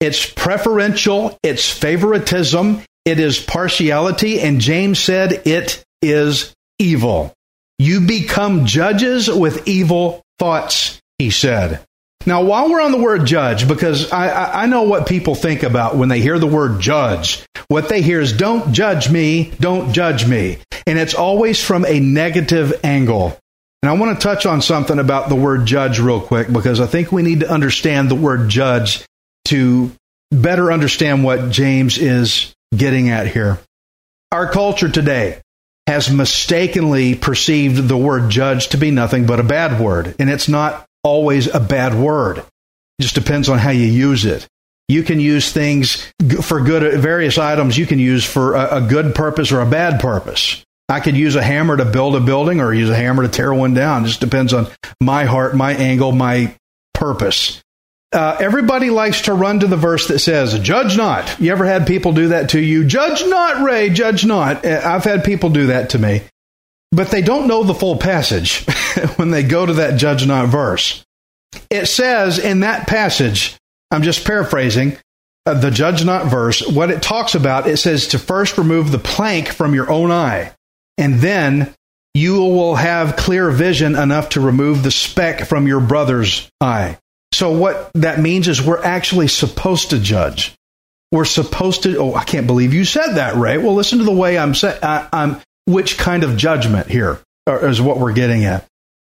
It's 0.00 0.28
preferential, 0.28 1.38
it's 1.42 1.68
favoritism, 1.68 2.82
it 3.04 3.20
is 3.20 3.38
partiality, 3.38 4.40
and 4.40 4.60
James 4.60 4.98
said 4.98 5.46
it 5.46 5.84
is 6.02 6.54
evil. 6.78 7.32
You 7.78 8.06
become 8.06 8.66
judges 8.66 9.28
with 9.28 9.66
evil 9.68 10.22
thoughts, 10.38 11.00
he 11.18 11.30
said. 11.30 11.80
Now, 12.26 12.42
while 12.42 12.68
we're 12.68 12.82
on 12.82 12.92
the 12.92 12.98
word 12.98 13.24
judge, 13.24 13.66
because 13.66 14.12
I, 14.12 14.62
I, 14.62 14.66
know 14.66 14.82
what 14.82 15.08
people 15.08 15.34
think 15.34 15.62
about 15.62 15.96
when 15.96 16.10
they 16.10 16.20
hear 16.20 16.38
the 16.38 16.46
word 16.46 16.80
judge, 16.80 17.42
what 17.68 17.88
they 17.88 18.02
hear 18.02 18.20
is 18.20 18.34
don't 18.34 18.72
judge 18.74 19.10
me, 19.10 19.52
don't 19.58 19.94
judge 19.94 20.28
me. 20.28 20.58
And 20.86 20.98
it's 20.98 21.14
always 21.14 21.64
from 21.64 21.86
a 21.86 21.98
negative 21.98 22.78
angle. 22.84 23.38
And 23.82 23.88
I 23.88 23.94
want 23.94 24.18
to 24.18 24.22
touch 24.22 24.44
on 24.44 24.60
something 24.60 24.98
about 24.98 25.30
the 25.30 25.34
word 25.34 25.64
judge 25.64 25.98
real 25.98 26.20
quick 26.20 26.52
because 26.52 26.80
I 26.80 26.86
think 26.86 27.10
we 27.10 27.22
need 27.22 27.40
to 27.40 27.50
understand 27.50 28.10
the 28.10 28.14
word 28.14 28.50
judge 28.50 29.02
to 29.46 29.90
better 30.30 30.70
understand 30.70 31.24
what 31.24 31.50
James 31.50 31.96
is 31.96 32.54
getting 32.76 33.08
at 33.08 33.28
here. 33.28 33.58
Our 34.30 34.50
culture 34.50 34.90
today 34.90 35.40
has 35.86 36.10
mistakenly 36.10 37.14
perceived 37.14 37.88
the 37.88 37.96
word 37.96 38.30
judge 38.30 38.68
to 38.68 38.76
be 38.76 38.90
nothing 38.90 39.26
but 39.26 39.40
a 39.40 39.44
bad 39.44 39.80
word, 39.80 40.14
and 40.18 40.30
it's 40.30 40.48
not 40.48 40.86
always 41.02 41.46
a 41.52 41.60
bad 41.60 41.94
word. 41.94 42.38
It 42.38 43.02
just 43.02 43.14
depends 43.14 43.48
on 43.48 43.58
how 43.58 43.70
you 43.70 43.86
use 43.86 44.24
it. 44.24 44.46
You 44.88 45.02
can 45.02 45.20
use 45.20 45.52
things 45.52 46.12
for 46.42 46.60
good, 46.60 47.00
various 47.00 47.38
items 47.38 47.78
you 47.78 47.86
can 47.86 47.98
use 47.98 48.24
for 48.24 48.56
a, 48.56 48.80
good 48.80 49.14
purpose 49.14 49.52
or 49.52 49.60
a 49.60 49.66
bad 49.66 50.00
purpose. 50.00 50.64
I 50.88 50.98
could 50.98 51.16
use 51.16 51.36
a 51.36 51.42
hammer 51.42 51.76
to 51.76 51.84
build 51.84 52.16
a 52.16 52.20
building 52.20 52.60
or 52.60 52.74
use 52.74 52.90
a 52.90 52.96
hammer 52.96 53.22
to 53.22 53.28
tear 53.28 53.54
one 53.54 53.72
down. 53.72 54.02
It 54.02 54.08
just 54.08 54.20
depends 54.20 54.52
on 54.52 54.66
my 55.00 55.24
heart, 55.24 55.54
my 55.54 55.74
angle, 55.74 56.10
my 56.10 56.56
purpose. 56.92 57.62
Uh, 58.12 58.36
everybody 58.40 58.90
likes 58.90 59.22
to 59.22 59.32
run 59.32 59.60
to 59.60 59.68
the 59.68 59.76
verse 59.76 60.08
that 60.08 60.18
says, 60.18 60.58
Judge 60.58 60.96
not. 60.96 61.38
You 61.38 61.52
ever 61.52 61.64
had 61.64 61.86
people 61.86 62.12
do 62.12 62.28
that 62.28 62.50
to 62.50 62.60
you? 62.60 62.84
Judge 62.84 63.24
not, 63.24 63.62
Ray, 63.62 63.90
judge 63.90 64.26
not. 64.26 64.64
Uh, 64.64 64.80
I've 64.84 65.04
had 65.04 65.22
people 65.22 65.50
do 65.50 65.68
that 65.68 65.90
to 65.90 66.00
me 66.00 66.22
but 66.92 67.10
they 67.10 67.22
don't 67.22 67.48
know 67.48 67.62
the 67.62 67.74
full 67.74 67.96
passage 67.96 68.64
when 69.16 69.30
they 69.30 69.42
go 69.42 69.64
to 69.64 69.74
that 69.74 69.98
judge 69.98 70.26
not 70.26 70.48
verse. 70.48 71.04
It 71.68 71.86
says 71.86 72.38
in 72.38 72.60
that 72.60 72.86
passage, 72.86 73.56
I'm 73.90 74.02
just 74.02 74.24
paraphrasing 74.24 74.96
uh, 75.46 75.54
the 75.54 75.70
judge 75.70 76.04
not 76.04 76.26
verse, 76.26 76.66
what 76.66 76.90
it 76.90 77.02
talks 77.02 77.34
about, 77.34 77.66
it 77.66 77.78
says 77.78 78.08
to 78.08 78.18
first 78.18 78.58
remove 78.58 78.90
the 78.90 78.98
plank 78.98 79.48
from 79.48 79.74
your 79.74 79.90
own 79.90 80.10
eye, 80.10 80.52
and 80.98 81.14
then 81.14 81.74
you 82.14 82.34
will 82.34 82.74
have 82.74 83.16
clear 83.16 83.50
vision 83.50 83.96
enough 83.96 84.30
to 84.30 84.40
remove 84.40 84.82
the 84.82 84.90
speck 84.90 85.46
from 85.46 85.66
your 85.66 85.80
brother's 85.80 86.50
eye. 86.60 86.98
So, 87.32 87.52
what 87.52 87.90
that 87.94 88.20
means 88.20 88.48
is 88.48 88.60
we're 88.60 88.82
actually 88.82 89.28
supposed 89.28 89.90
to 89.90 89.98
judge. 89.98 90.54
We're 91.10 91.24
supposed 91.24 91.84
to. 91.84 91.96
Oh, 91.96 92.14
I 92.14 92.24
can't 92.24 92.46
believe 92.46 92.74
you 92.74 92.84
said 92.84 93.14
that, 93.14 93.36
Ray. 93.36 93.56
Well, 93.56 93.74
listen 93.74 93.98
to 93.98 94.04
the 94.04 94.12
way 94.12 94.38
I'm 94.38 94.54
saying. 94.54 94.78
I'm 94.82 95.40
which 95.66 95.98
kind 95.98 96.24
of 96.24 96.36
judgment 96.36 96.88
here 96.88 97.20
is 97.46 97.80
what 97.80 97.98
we're 97.98 98.12
getting 98.12 98.44
at. 98.44 98.66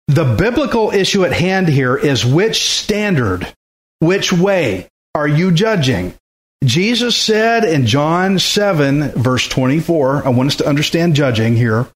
The 0.08 0.36
biblical 0.36 0.92
issue 0.92 1.24
at 1.26 1.34
hand 1.34 1.68
here 1.68 1.96
is 1.96 2.26
which 2.26 2.70
standard, 2.70 3.52
which 4.00 4.34
way 4.34 4.88
are 5.14 5.28
you 5.28 5.52
judging? 5.52 6.16
Jesus 6.64 7.16
said 7.16 7.64
in 7.64 7.86
John 7.86 8.40
7, 8.40 9.10
verse 9.12 9.48
24, 9.48 10.26
I 10.26 10.30
want 10.30 10.48
us 10.48 10.56
to 10.58 10.68
understand 10.68 11.16
judging 11.16 11.56
here. 11.56 11.88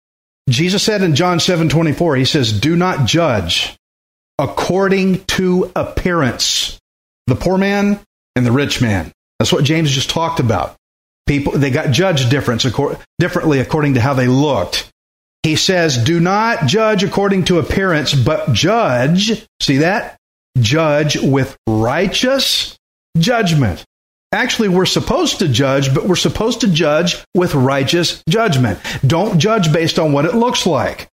Jesus 0.49 0.83
said 0.83 1.01
in 1.01 1.15
John 1.15 1.39
7, 1.39 1.69
24, 1.69 2.15
he 2.15 2.25
says, 2.25 2.59
Do 2.59 2.75
not 2.75 3.05
judge 3.05 3.75
according 4.37 5.23
to 5.25 5.71
appearance. 5.75 6.79
The 7.27 7.35
poor 7.35 7.57
man 7.57 7.99
and 8.35 8.45
the 8.45 8.51
rich 8.51 8.81
man. 8.81 9.11
That's 9.39 9.51
what 9.51 9.63
James 9.63 9.91
just 9.91 10.09
talked 10.09 10.39
about. 10.39 10.75
People, 11.25 11.53
they 11.53 11.71
got 11.71 11.91
judged 11.91 12.29
different, 12.29 12.65
differently 13.19 13.59
according 13.59 13.93
to 13.93 14.01
how 14.01 14.13
they 14.13 14.27
looked. 14.27 14.91
He 15.43 15.55
says, 15.57 15.97
do 15.97 16.19
not 16.19 16.67
judge 16.67 17.03
according 17.03 17.45
to 17.45 17.59
appearance, 17.59 18.13
but 18.13 18.53
judge, 18.53 19.45
see 19.61 19.77
that? 19.77 20.17
Judge 20.57 21.17
with 21.17 21.57
righteous 21.67 22.77
judgment. 23.17 23.83
Actually, 24.33 24.69
we're 24.69 24.85
supposed 24.85 25.39
to 25.39 25.47
judge, 25.47 25.93
but 25.93 26.05
we're 26.05 26.15
supposed 26.15 26.61
to 26.61 26.67
judge 26.67 27.23
with 27.35 27.53
righteous 27.53 28.23
judgment. 28.27 28.79
Don't 29.05 29.37
judge 29.37 29.71
based 29.71 29.99
on 29.99 30.11
what 30.11 30.25
it 30.25 30.33
looks 30.33 30.65
like, 30.65 31.07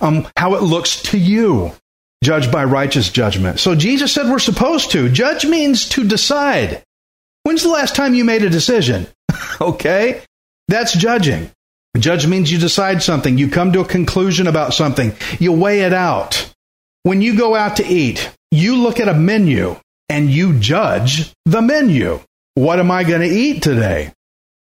um, 0.00 0.26
how 0.36 0.54
it 0.54 0.62
looks 0.62 1.02
to 1.02 1.18
you. 1.18 1.72
Judge 2.24 2.50
by 2.50 2.64
righteous 2.64 3.10
judgment. 3.10 3.60
So 3.60 3.74
Jesus 3.74 4.12
said 4.12 4.30
we're 4.30 4.38
supposed 4.38 4.92
to. 4.92 5.10
Judge 5.10 5.44
means 5.44 5.90
to 5.90 6.08
decide. 6.08 6.82
When's 7.42 7.62
the 7.62 7.68
last 7.68 7.94
time 7.94 8.14
you 8.14 8.24
made 8.24 8.42
a 8.42 8.50
decision? 8.50 9.06
okay? 9.60 10.22
That's 10.68 10.96
judging. 10.96 11.50
Judge 11.96 12.26
means 12.26 12.50
you 12.50 12.58
decide 12.58 13.02
something, 13.02 13.38
you 13.38 13.48
come 13.48 13.72
to 13.72 13.80
a 13.80 13.84
conclusion 13.84 14.48
about 14.48 14.74
something, 14.74 15.14
you 15.38 15.52
weigh 15.52 15.82
it 15.82 15.92
out. 15.92 16.52
When 17.04 17.22
you 17.22 17.38
go 17.38 17.54
out 17.54 17.76
to 17.76 17.86
eat, 17.86 18.30
you 18.50 18.76
look 18.76 18.98
at 18.98 19.08
a 19.08 19.14
menu 19.14 19.76
and 20.08 20.28
you 20.28 20.58
judge 20.58 21.32
the 21.44 21.62
menu. 21.62 22.20
What 22.54 22.80
am 22.80 22.90
I 22.90 23.04
going 23.04 23.20
to 23.20 23.28
eat 23.28 23.62
today? 23.62 24.12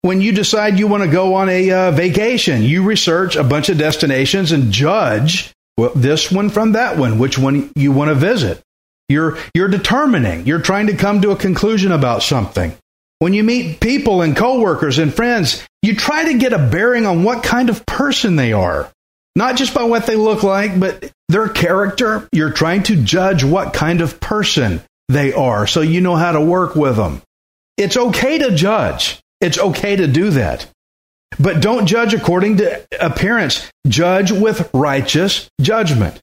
When 0.01 0.19
you 0.19 0.31
decide 0.31 0.79
you 0.79 0.87
want 0.87 1.03
to 1.03 1.09
go 1.09 1.35
on 1.35 1.47
a 1.47 1.71
uh, 1.71 1.91
vacation, 1.91 2.63
you 2.63 2.83
research 2.83 3.35
a 3.35 3.43
bunch 3.43 3.69
of 3.69 3.77
destinations 3.77 4.51
and 4.51 4.71
judge 4.71 5.53
well, 5.77 5.91
this 5.95 6.31
one 6.31 6.49
from 6.49 6.73
that 6.73 6.97
one, 6.97 7.17
which 7.17 7.37
one 7.37 7.71
you 7.75 7.91
want 7.91 8.09
to 8.09 8.15
visit. 8.15 8.61
You're, 9.09 9.37
you're 9.53 9.67
determining, 9.67 10.45
you're 10.45 10.61
trying 10.61 10.87
to 10.87 10.95
come 10.95 11.21
to 11.21 11.31
a 11.31 11.35
conclusion 11.35 11.91
about 11.91 12.23
something. 12.23 12.73
When 13.21 13.35
you 13.35 13.43
meet 13.43 13.79
people 13.79 14.23
and 14.23 14.35
coworkers 14.35 14.97
and 14.97 15.13
friends, 15.13 15.63
you 15.83 15.95
try 15.95 16.31
to 16.31 16.39
get 16.39 16.53
a 16.53 16.57
bearing 16.57 17.05
on 17.05 17.21
what 17.21 17.43
kind 17.43 17.69
of 17.69 17.85
person 17.85 18.35
they 18.35 18.51
are. 18.51 18.91
Not 19.35 19.57
just 19.57 19.75
by 19.75 19.83
what 19.83 20.07
they 20.07 20.15
look 20.15 20.41
like, 20.41 20.79
but 20.79 21.11
their 21.29 21.47
character. 21.47 22.27
You're 22.31 22.49
trying 22.49 22.81
to 22.83 22.95
judge 22.95 23.43
what 23.43 23.75
kind 23.75 24.01
of 24.01 24.19
person 24.19 24.81
they 25.07 25.33
are 25.33 25.67
so 25.67 25.81
you 25.81 26.01
know 26.01 26.15
how 26.15 26.31
to 26.31 26.41
work 26.41 26.75
with 26.75 26.95
them. 26.95 27.21
It's 27.77 27.95
okay 27.95 28.39
to 28.39 28.55
judge. 28.55 29.19
It's 29.39 29.59
okay 29.59 29.97
to 29.97 30.07
do 30.07 30.31
that. 30.31 30.65
But 31.39 31.61
don't 31.61 31.85
judge 31.85 32.15
according 32.15 32.57
to 32.57 32.83
appearance. 32.99 33.69
Judge 33.87 34.31
with 34.31 34.67
righteous 34.73 35.47
judgment. 35.61 36.19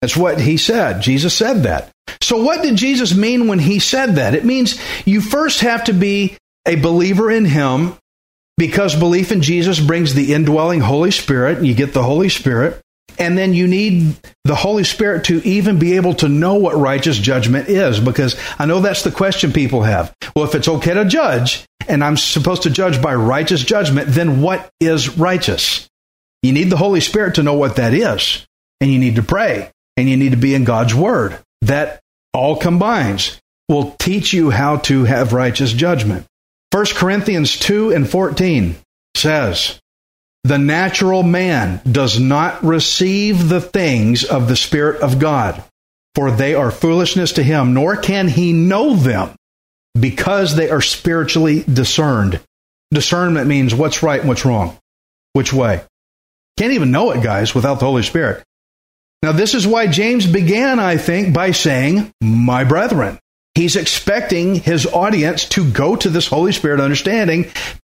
That's 0.00 0.16
what 0.16 0.40
he 0.40 0.56
said. 0.56 1.02
Jesus 1.02 1.34
said 1.34 1.64
that. 1.64 1.90
So, 2.22 2.42
what 2.42 2.62
did 2.62 2.76
Jesus 2.76 3.14
mean 3.14 3.48
when 3.48 3.58
he 3.58 3.78
said 3.78 4.16
that? 4.16 4.34
It 4.34 4.44
means 4.44 4.80
you 5.04 5.20
first 5.20 5.60
have 5.60 5.84
to 5.84 5.92
be 5.92 6.36
a 6.66 6.76
believer 6.76 7.30
in 7.30 7.44
him 7.44 7.94
because 8.56 8.94
belief 8.94 9.32
in 9.32 9.42
Jesus 9.42 9.80
brings 9.80 10.14
the 10.14 10.34
indwelling 10.34 10.80
Holy 10.80 11.10
Spirit. 11.10 11.64
You 11.64 11.74
get 11.74 11.92
the 11.92 12.02
Holy 12.02 12.28
Spirit. 12.28 12.80
And 13.18 13.36
then 13.36 13.52
you 13.52 13.66
need 13.66 14.16
the 14.44 14.54
Holy 14.54 14.84
Spirit 14.84 15.24
to 15.24 15.46
even 15.46 15.78
be 15.78 15.96
able 15.96 16.14
to 16.14 16.28
know 16.28 16.54
what 16.54 16.76
righteous 16.76 17.18
judgment 17.18 17.68
is, 17.68 18.00
because 18.00 18.36
I 18.58 18.64
know 18.64 18.80
that's 18.80 19.02
the 19.02 19.10
question 19.10 19.52
people 19.52 19.82
have. 19.82 20.14
Well, 20.34 20.46
if 20.46 20.54
it's 20.54 20.68
okay 20.68 20.94
to 20.94 21.04
judge, 21.04 21.66
and 21.86 22.02
I'm 22.02 22.16
supposed 22.16 22.62
to 22.62 22.70
judge 22.70 23.02
by 23.02 23.14
righteous 23.14 23.62
judgment, 23.62 24.08
then 24.10 24.40
what 24.40 24.70
is 24.80 25.18
righteous? 25.18 25.88
You 26.42 26.52
need 26.52 26.70
the 26.70 26.76
Holy 26.76 27.00
Spirit 27.00 27.34
to 27.34 27.42
know 27.42 27.54
what 27.54 27.76
that 27.76 27.92
is, 27.92 28.46
and 28.80 28.90
you 28.90 28.98
need 28.98 29.16
to 29.16 29.22
pray 29.22 29.70
and 29.96 30.08
you 30.08 30.16
need 30.16 30.30
to 30.30 30.36
be 30.36 30.54
in 30.54 30.64
God's 30.64 30.94
Word. 30.94 31.38
that 31.62 32.00
all 32.32 32.56
combines 32.56 33.40
will 33.68 33.94
teach 33.98 34.32
you 34.32 34.50
how 34.50 34.76
to 34.76 35.04
have 35.04 35.32
righteous 35.32 35.72
judgment. 35.72 36.26
1 36.72 36.86
Corinthians 36.94 37.58
2 37.58 37.92
and 37.92 38.08
14 38.08 38.76
says, 39.16 39.80
The 40.44 40.58
natural 40.58 41.22
man 41.22 41.80
does 41.90 42.18
not 42.20 42.62
receive 42.64 43.48
the 43.48 43.60
things 43.60 44.24
of 44.24 44.48
the 44.48 44.56
Spirit 44.56 45.02
of 45.02 45.18
God, 45.18 45.62
for 46.14 46.30
they 46.30 46.54
are 46.54 46.70
foolishness 46.70 47.32
to 47.32 47.42
him, 47.42 47.74
nor 47.74 47.96
can 47.96 48.28
he 48.28 48.52
know 48.52 48.94
them 48.94 49.34
because 49.98 50.54
they 50.54 50.70
are 50.70 50.80
spiritually 50.80 51.62
discerned. 51.64 52.40
Discernment 52.92 53.48
means 53.48 53.74
what's 53.74 54.02
right 54.02 54.20
and 54.20 54.28
what's 54.28 54.44
wrong. 54.44 54.78
Which 55.32 55.52
way? 55.52 55.82
Can't 56.56 56.72
even 56.72 56.90
know 56.90 57.10
it, 57.12 57.22
guys, 57.22 57.54
without 57.54 57.80
the 57.80 57.86
Holy 57.86 58.02
Spirit. 58.02 58.44
Now, 59.22 59.32
this 59.32 59.54
is 59.54 59.66
why 59.66 59.86
James 59.86 60.26
began, 60.26 60.78
I 60.78 60.96
think, 60.96 61.34
by 61.34 61.50
saying, 61.50 62.12
My 62.22 62.64
brethren. 62.64 63.18
He's 63.54 63.76
expecting 63.76 64.54
his 64.54 64.86
audience 64.86 65.44
to 65.50 65.70
go 65.70 65.96
to 65.96 66.08
this 66.08 66.26
Holy 66.26 66.52
Spirit 66.52 66.80
understanding 66.80 67.50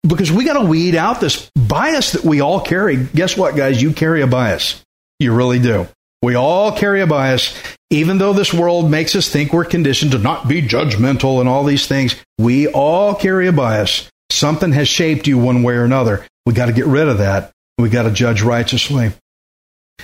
because 0.06 0.30
we 0.30 0.44
got 0.44 0.60
to 0.60 0.66
weed 0.66 0.94
out 0.94 1.20
this 1.20 1.50
bias 1.54 2.12
that 2.12 2.24
we 2.24 2.40
all 2.40 2.60
carry. 2.60 2.96
Guess 2.96 3.36
what, 3.36 3.56
guys? 3.56 3.80
You 3.80 3.92
carry 3.92 4.20
a 4.20 4.26
bias. 4.26 4.82
You 5.18 5.32
really 5.32 5.60
do. 5.60 5.88
We 6.22 6.34
all 6.34 6.72
carry 6.72 7.00
a 7.00 7.06
bias. 7.06 7.56
Even 7.90 8.18
though 8.18 8.32
this 8.32 8.52
world 8.52 8.90
makes 8.90 9.14
us 9.14 9.28
think 9.28 9.52
we're 9.52 9.64
conditioned 9.64 10.12
to 10.12 10.18
not 10.18 10.48
be 10.48 10.60
judgmental 10.60 11.40
and 11.40 11.48
all 11.48 11.64
these 11.64 11.86
things, 11.86 12.16
we 12.38 12.66
all 12.66 13.14
carry 13.14 13.46
a 13.46 13.52
bias. 13.52 14.10
Something 14.30 14.72
has 14.72 14.88
shaped 14.88 15.26
you 15.26 15.38
one 15.38 15.62
way 15.62 15.74
or 15.74 15.84
another. 15.84 16.26
We 16.44 16.52
got 16.52 16.66
to 16.66 16.72
get 16.72 16.86
rid 16.86 17.08
of 17.08 17.18
that. 17.18 17.52
We 17.78 17.88
got 17.88 18.02
to 18.02 18.10
judge 18.10 18.42
righteously. 18.42 19.12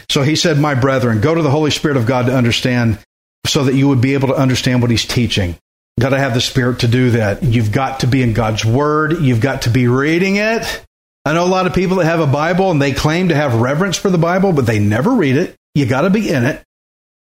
So 0.09 0.23
he 0.23 0.37
said, 0.37 0.59
My 0.59 0.75
brethren, 0.75 1.21
go 1.21 1.35
to 1.35 1.43
the 1.43 1.51
Holy 1.51 1.71
Spirit 1.71 1.97
of 1.97 2.07
God 2.07 2.27
to 2.27 2.37
understand 2.37 2.99
so 3.47 3.65
that 3.65 3.75
you 3.75 3.89
would 3.89 4.01
be 4.01 4.15
able 4.15 4.29
to 4.29 4.35
understand 4.35 4.83
what 4.83 4.91
he's 4.91 5.05
teaching. 5.05 5.51
You've 5.51 6.03
Got 6.03 6.11
to 6.11 6.19
have 6.19 6.35
the 6.35 6.41
Spirit 6.41 6.81
to 6.81 6.89
do 6.89 7.11
that. 7.13 7.43
You've 7.43 7.73
got 7.73 8.01
to 8.01 8.07
be 8.07 8.23
in 8.23 8.33
God's 8.33 8.65
Word. 8.65 9.21
You've 9.21 9.41
got 9.41 9.63
to 9.63 9.71
be 9.71 9.89
reading 9.89 10.37
it. 10.37 10.85
I 11.25 11.35
know 11.35 11.45
a 11.45 11.47
lot 11.47 11.67
of 11.67 11.75
people 11.75 11.99
that 11.99 12.07
have 12.07 12.21
a 12.21 12.27
Bible 12.27 12.71
and 12.71 12.81
they 12.81 12.93
claim 12.93 13.29
to 13.29 13.35
have 13.35 13.61
reverence 13.61 13.99
for 13.99 14.09
the 14.09 14.19
Bible, 14.19 14.53
but 14.53 14.67
they 14.67 14.79
never 14.79 15.11
read 15.11 15.37
it. 15.37 15.55
You 15.75 15.87
got 15.87 16.03
to 16.03 16.11
be 16.11 16.31
in 16.31 16.45
it. 16.45 16.63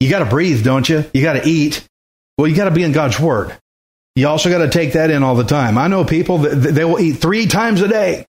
You 0.00 0.10
got 0.10 0.18
to 0.18 0.26
breathe, 0.26 0.62
don't 0.62 0.86
you? 0.88 1.04
You 1.14 1.22
got 1.22 1.34
to 1.34 1.48
eat. 1.48 1.86
Well, 2.36 2.46
you 2.46 2.54
got 2.54 2.66
to 2.66 2.70
be 2.70 2.82
in 2.82 2.92
God's 2.92 3.18
Word. 3.18 3.56
You 4.14 4.28
also 4.28 4.50
got 4.50 4.58
to 4.58 4.70
take 4.70 4.92
that 4.92 5.10
in 5.10 5.22
all 5.22 5.34
the 5.34 5.44
time. 5.44 5.78
I 5.78 5.88
know 5.88 6.04
people 6.04 6.38
that 6.38 6.54
they 6.54 6.84
will 6.84 7.00
eat 7.00 7.14
three 7.14 7.46
times 7.46 7.80
a 7.80 7.88
day. 7.88 8.26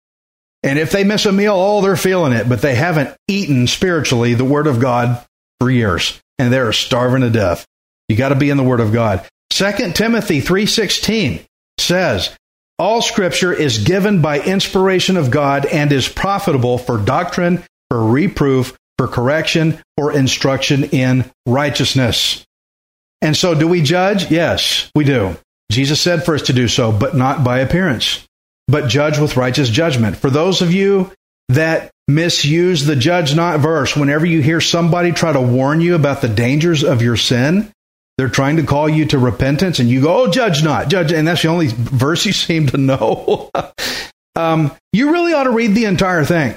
And 0.64 0.80
if 0.80 0.92
they 0.92 1.04
miss 1.04 1.26
a 1.26 1.32
meal, 1.32 1.54
oh, 1.56 1.82
they're 1.82 1.96
feeling 1.96 2.34
it, 2.34 2.50
but 2.50 2.62
they 2.62 2.76
haven't 2.76 3.16
eaten 3.28 3.68
spiritually 3.68 4.34
the 4.34 4.46
Word 4.46 4.68
of 4.68 4.80
God 4.80 5.24
for 5.60 5.70
years, 5.70 6.20
and 6.40 6.52
they're 6.52 6.74
starving 6.74 7.22
to 7.22 7.30
death. 7.30 7.66
You 8.10 8.16
got 8.16 8.30
to 8.30 8.36
be 8.36 8.50
in 8.50 8.58
the 8.58 8.64
Word 8.64 8.80
of 8.80 8.94
God. 8.94 9.26
2 9.52 9.94
Timothy 9.94 10.42
3:16 10.42 11.40
says, 11.80 12.32
"All 12.80 13.02
scripture 13.02 13.54
is 13.54 13.80
given 13.80 14.22
by 14.22 14.40
inspiration 14.40 15.18
of 15.18 15.32
God 15.32 15.66
and 15.66 15.92
is 15.92 16.08
profitable 16.08 16.78
for 16.78 16.98
doctrine, 16.98 17.64
for 17.90 18.04
reproof, 18.04 18.76
for 18.98 19.08
correction, 19.08 19.80
for 19.98 20.12
instruction 20.12 20.86
in 20.86 21.26
righteousness." 21.46 22.46
And 23.22 23.36
so 23.36 23.56
do 23.56 23.68
we 23.68 23.82
judge? 23.82 24.30
Yes, 24.30 24.92
we 24.96 25.04
do. 25.04 25.38
Jesus 25.72 26.00
said 26.00 26.24
for 26.24 26.36
us 26.36 26.44
to 26.44 26.54
do 26.54 26.68
so, 26.68 26.92
but 26.92 27.16
not 27.16 27.44
by 27.44 27.60
appearance, 27.60 28.27
but 28.68 28.88
judge 28.88 29.18
with 29.18 29.38
righteous 29.38 29.70
judgment. 29.70 30.18
For 30.18 30.30
those 30.30 30.62
of 30.62 30.74
you 30.74 31.12
that 31.50 31.92
misuse 32.08 32.86
the 32.86 32.96
judge 32.96 33.36
not 33.36 33.60
verse, 33.60 33.96
whenever 33.96 34.26
you 34.26 34.42
hear 34.42 34.62
somebody 34.62 35.12
try 35.12 35.32
to 35.32 35.42
warn 35.42 35.82
you 35.82 35.96
about 35.96 36.22
the 36.22 36.30
dangers 36.30 36.84
of 36.84 37.02
your 37.02 37.18
sin, 37.18 37.72
they're 38.18 38.30
trying 38.30 38.58
to 38.58 38.64
call 38.64 38.90
you 38.90 39.06
to 39.08 39.20
repentance, 39.20 39.80
and 39.80 39.90
you 39.90 40.02
go, 40.02 40.24
"Oh, 40.24 40.32
judge 40.32 40.64
not, 40.64 40.90
judge," 40.90 41.12
and 41.12 41.28
that's 41.28 41.44
the 41.44 41.50
only 41.50 41.68
verse 41.68 42.26
you 42.26 42.34
seem 42.34 42.68
to 42.68 42.78
know. 42.78 43.52
um, 44.36 44.72
you 44.92 45.12
really 45.12 45.34
ought 45.34 45.44
to 45.44 45.52
read 45.52 45.76
the 45.76 45.86
entire 45.86 46.26
thing. 46.26 46.56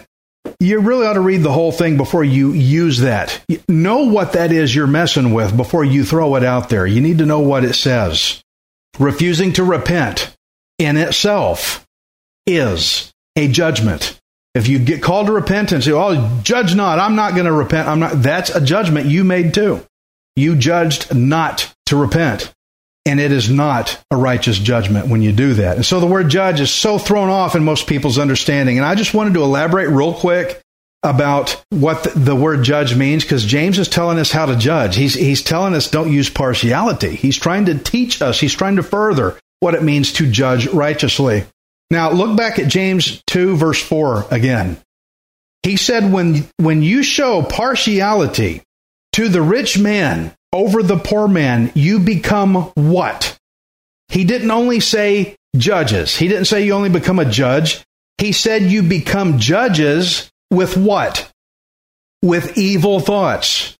You 0.58 0.80
really 0.80 1.06
ought 1.06 1.14
to 1.14 1.20
read 1.20 1.42
the 1.42 1.52
whole 1.52 1.70
thing 1.70 1.98
before 1.98 2.24
you 2.24 2.52
use 2.52 3.00
that. 3.00 3.42
Know 3.68 4.04
what 4.04 4.32
that 4.32 4.52
is 4.52 4.74
you're 4.74 4.86
messing 4.86 5.34
with 5.34 5.54
before 5.54 5.84
you 5.84 6.02
throw 6.02 6.34
it 6.36 6.44
out 6.44 6.70
there. 6.70 6.86
You 6.86 7.02
need 7.02 7.18
to 7.18 7.26
know 7.26 7.40
what 7.40 7.64
it 7.64 7.74
says. 7.74 8.42
Refusing 8.98 9.52
to 9.54 9.64
repent 9.64 10.34
in 10.78 10.96
itself 10.96 11.86
is 12.46 13.12
a 13.36 13.48
judgment. 13.48 14.18
If 14.54 14.66
you 14.66 14.78
get 14.78 15.02
called 15.02 15.26
to 15.26 15.32
repentance, 15.32 15.86
you 15.86 15.96
oh, 15.96 16.40
judge 16.42 16.74
not. 16.74 16.98
I'm 16.98 17.14
not 17.14 17.34
going 17.34 17.46
to 17.46 17.52
repent. 17.52 17.88
I'm 17.88 18.00
not. 18.00 18.22
That's 18.22 18.50
a 18.50 18.60
judgment 18.60 19.06
you 19.06 19.22
made 19.22 19.54
too. 19.54 19.84
You 20.34 20.56
judged 20.56 21.14
not 21.14 21.72
to 21.86 21.96
repent. 21.96 22.52
And 23.06 23.18
it 23.18 23.32
is 23.32 23.48
not 23.48 24.02
a 24.10 24.16
righteous 24.16 24.58
judgment 24.58 25.08
when 25.08 25.22
you 25.22 25.32
do 25.32 25.54
that. 25.54 25.76
And 25.76 25.86
so 25.86 26.00
the 26.00 26.06
word 26.06 26.28
judge 26.28 26.60
is 26.60 26.70
so 26.70 26.98
thrown 26.98 27.28
off 27.28 27.54
in 27.54 27.64
most 27.64 27.86
people's 27.86 28.18
understanding. 28.18 28.76
And 28.76 28.84
I 28.84 28.94
just 28.94 29.14
wanted 29.14 29.34
to 29.34 29.42
elaborate 29.42 29.88
real 29.88 30.12
quick 30.12 30.60
about 31.02 31.62
what 31.70 32.04
the, 32.04 32.10
the 32.10 32.36
word 32.36 32.62
judge 32.62 32.94
means 32.94 33.24
because 33.24 33.44
James 33.44 33.78
is 33.78 33.88
telling 33.88 34.18
us 34.18 34.30
how 34.30 34.46
to 34.46 34.56
judge. 34.56 34.96
He's, 34.96 35.14
he's 35.14 35.42
telling 35.42 35.74
us 35.74 35.90
don't 35.90 36.12
use 36.12 36.28
partiality. 36.28 37.14
He's 37.14 37.38
trying 37.38 37.66
to 37.66 37.78
teach 37.78 38.20
us, 38.20 38.38
he's 38.38 38.54
trying 38.54 38.76
to 38.76 38.82
further 38.82 39.38
what 39.60 39.74
it 39.74 39.82
means 39.82 40.12
to 40.14 40.30
judge 40.30 40.66
righteously. 40.68 41.44
Now, 41.90 42.12
look 42.12 42.36
back 42.36 42.58
at 42.58 42.68
James 42.68 43.22
2, 43.26 43.56
verse 43.56 43.82
4 43.82 44.26
again. 44.30 44.78
He 45.62 45.76
said, 45.76 46.12
when, 46.12 46.48
when 46.56 46.82
you 46.82 47.02
show 47.02 47.42
partiality 47.42 48.62
to 49.12 49.28
the 49.28 49.42
rich 49.42 49.78
man 49.78 50.32
over 50.52 50.82
the 50.82 50.96
poor 50.96 51.28
man, 51.28 51.72
you 51.74 51.98
become 51.98 52.54
what? 52.74 53.36
He 54.08 54.24
didn't 54.24 54.50
only 54.50 54.80
say 54.80 55.36
judges. 55.56 56.16
He 56.16 56.28
didn't 56.28 56.46
say 56.46 56.64
you 56.64 56.72
only 56.72 56.88
become 56.88 57.18
a 57.18 57.24
judge. 57.24 57.84
He 58.18 58.32
said 58.32 58.62
you 58.62 58.82
become 58.82 59.38
judges 59.38 60.30
with 60.50 60.76
what? 60.76 61.30
With 62.22 62.56
evil 62.56 63.00
thoughts. 63.00 63.76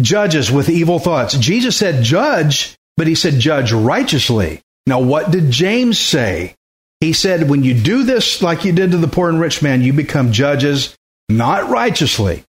Judges 0.00 0.50
with 0.50 0.68
evil 0.68 0.98
thoughts. 0.98 1.36
Jesus 1.36 1.76
said 1.76 2.04
judge, 2.04 2.76
but 2.96 3.06
he 3.06 3.14
said 3.14 3.38
judge 3.38 3.72
righteously. 3.72 4.60
Now, 4.86 5.00
what 5.00 5.30
did 5.30 5.50
James 5.50 5.98
say? 5.98 6.54
He 7.00 7.12
said, 7.12 7.48
when 7.48 7.62
you 7.62 7.74
do 7.74 8.02
this 8.02 8.42
like 8.42 8.64
you 8.64 8.72
did 8.72 8.90
to 8.90 8.96
the 8.96 9.08
poor 9.08 9.28
and 9.28 9.40
rich 9.40 9.62
man, 9.62 9.82
you 9.82 9.92
become 9.92 10.32
judges 10.32 10.96
not 11.28 11.68
righteously 11.68 12.44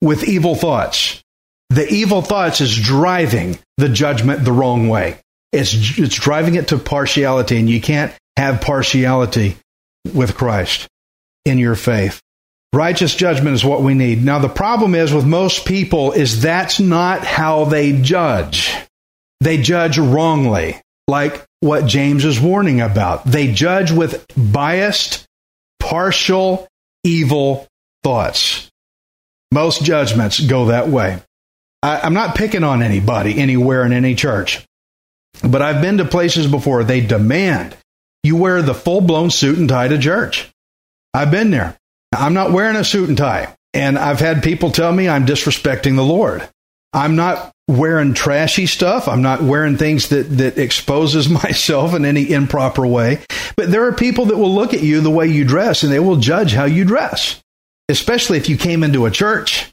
with 0.00 0.24
evil 0.24 0.54
thoughts. 0.54 1.22
The 1.70 1.88
evil 1.88 2.22
thoughts 2.22 2.60
is 2.60 2.76
driving 2.76 3.58
the 3.78 3.88
judgment 3.88 4.44
the 4.44 4.52
wrong 4.52 4.88
way. 4.88 5.18
It's, 5.52 5.98
it's 5.98 6.16
driving 6.16 6.56
it 6.56 6.68
to 6.68 6.78
partiality, 6.78 7.56
and 7.58 7.70
you 7.70 7.80
can't 7.80 8.12
have 8.36 8.60
partiality 8.60 9.56
with 10.12 10.36
Christ 10.36 10.88
in 11.44 11.58
your 11.58 11.76
faith. 11.76 12.20
Righteous 12.72 13.14
judgment 13.14 13.54
is 13.54 13.64
what 13.64 13.82
we 13.82 13.94
need. 13.94 14.24
Now, 14.24 14.40
the 14.40 14.48
problem 14.48 14.96
is 14.96 15.12
with 15.12 15.24
most 15.24 15.64
people 15.64 16.10
is 16.10 16.42
that's 16.42 16.80
not 16.80 17.24
how 17.24 17.66
they 17.66 17.92
judge. 18.00 18.74
They 19.40 19.58
judge 19.58 19.98
wrongly, 19.98 20.80
like 21.06 21.44
what 21.64 21.86
James 21.86 22.24
is 22.24 22.38
warning 22.38 22.80
about. 22.80 23.24
They 23.24 23.50
judge 23.52 23.90
with 23.90 24.24
biased, 24.36 25.26
partial, 25.80 26.68
evil 27.02 27.66
thoughts. 28.02 28.70
Most 29.50 29.82
judgments 29.82 30.38
go 30.40 30.66
that 30.66 30.88
way. 30.88 31.20
I, 31.82 32.00
I'm 32.00 32.14
not 32.14 32.36
picking 32.36 32.64
on 32.64 32.82
anybody 32.82 33.38
anywhere 33.38 33.84
in 33.84 33.92
any 33.92 34.14
church, 34.14 34.64
but 35.42 35.62
I've 35.62 35.80
been 35.80 35.98
to 35.98 36.04
places 36.04 36.46
before. 36.46 36.84
They 36.84 37.00
demand 37.00 37.76
you 38.24 38.36
wear 38.36 38.62
the 38.62 38.74
full 38.74 39.02
blown 39.02 39.30
suit 39.30 39.58
and 39.58 39.68
tie 39.68 39.88
to 39.88 39.98
church. 39.98 40.50
I've 41.12 41.30
been 41.30 41.50
there. 41.50 41.76
I'm 42.12 42.34
not 42.34 42.52
wearing 42.52 42.76
a 42.76 42.82
suit 42.82 43.08
and 43.08 43.18
tie. 43.18 43.54
And 43.74 43.98
I've 43.98 44.20
had 44.20 44.42
people 44.42 44.70
tell 44.70 44.92
me 44.92 45.08
I'm 45.08 45.26
disrespecting 45.26 45.96
the 45.96 46.04
Lord. 46.04 46.48
I'm 46.94 47.16
not 47.16 47.50
wearing 47.68 48.14
trashy 48.14 48.66
stuff. 48.66 49.08
I'm 49.08 49.22
not 49.22 49.42
wearing 49.42 49.76
things 49.76 50.08
that, 50.10 50.24
that 50.38 50.58
exposes 50.58 51.28
myself 51.44 51.94
in 51.94 52.04
any 52.04 52.30
improper 52.30 52.86
way. 52.86 53.22
But 53.56 53.70
there 53.70 53.86
are 53.86 53.92
people 53.92 54.26
that 54.26 54.36
will 54.36 54.54
look 54.54 54.74
at 54.74 54.82
you 54.82 55.00
the 55.00 55.10
way 55.10 55.26
you 55.26 55.44
dress 55.44 55.82
and 55.82 55.92
they 55.92 56.00
will 56.00 56.16
judge 56.16 56.52
how 56.52 56.64
you 56.64 56.84
dress, 56.84 57.42
especially 57.88 58.38
if 58.38 58.48
you 58.48 58.56
came 58.56 58.82
into 58.82 59.06
a 59.06 59.10
church 59.10 59.70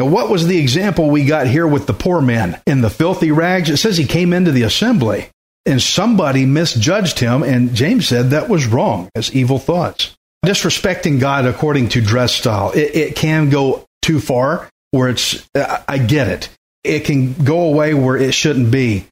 now, 0.00 0.06
what 0.06 0.30
was 0.30 0.46
the 0.46 0.56
example 0.56 1.10
we 1.10 1.26
got 1.26 1.46
here 1.46 1.66
with 1.66 1.86
the 1.86 1.92
poor 1.92 2.22
man 2.22 2.58
in 2.66 2.80
the 2.80 2.88
filthy 2.88 3.32
rags? 3.32 3.68
It 3.68 3.76
says 3.76 3.98
he 3.98 4.06
came 4.06 4.32
into 4.32 4.50
the 4.50 4.62
assembly 4.62 5.28
and 5.66 5.82
somebody 5.82 6.46
misjudged 6.46 7.18
him, 7.18 7.42
and 7.42 7.74
James 7.74 8.08
said 8.08 8.30
that 8.30 8.48
was 8.48 8.66
wrong 8.66 9.10
as 9.14 9.36
evil 9.36 9.58
thoughts. 9.58 10.16
Disrespecting 10.42 11.20
God 11.20 11.44
according 11.44 11.90
to 11.90 12.00
dress 12.00 12.32
style, 12.32 12.70
it, 12.70 12.96
it 12.96 13.16
can 13.16 13.50
go 13.50 13.84
too 14.00 14.20
far 14.20 14.70
where 14.90 15.08
it's, 15.08 15.48
I 15.54 15.98
get 15.98 16.28
it. 16.28 16.48
It 16.82 17.04
can 17.04 17.34
go 17.34 17.62
away 17.62 17.94
where 17.94 18.16
it 18.16 18.32
shouldn't 18.32 18.70
be, 18.70 19.06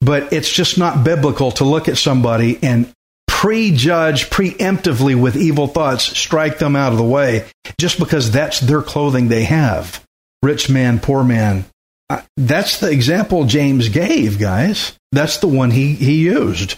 but 0.00 0.32
it's 0.32 0.50
just 0.50 0.78
not 0.78 1.04
biblical 1.04 1.52
to 1.52 1.64
look 1.64 1.88
at 1.88 1.96
somebody 1.96 2.58
and 2.62 2.92
prejudge 3.28 4.30
preemptively 4.30 5.20
with 5.20 5.36
evil 5.36 5.66
thoughts, 5.66 6.04
strike 6.04 6.58
them 6.58 6.76
out 6.76 6.92
of 6.92 6.98
the 6.98 7.04
way 7.04 7.46
just 7.78 7.98
because 7.98 8.30
that's 8.30 8.60
their 8.60 8.82
clothing 8.82 9.28
they 9.28 9.44
have 9.44 10.04
rich 10.42 10.68
man, 10.68 10.98
poor 10.98 11.24
man. 11.24 11.64
That's 12.36 12.80
the 12.80 12.90
example 12.90 13.44
James 13.44 13.88
gave, 13.88 14.38
guys. 14.38 14.92
That's 15.12 15.38
the 15.38 15.48
one 15.48 15.70
he, 15.70 15.94
he 15.94 16.16
used. 16.16 16.76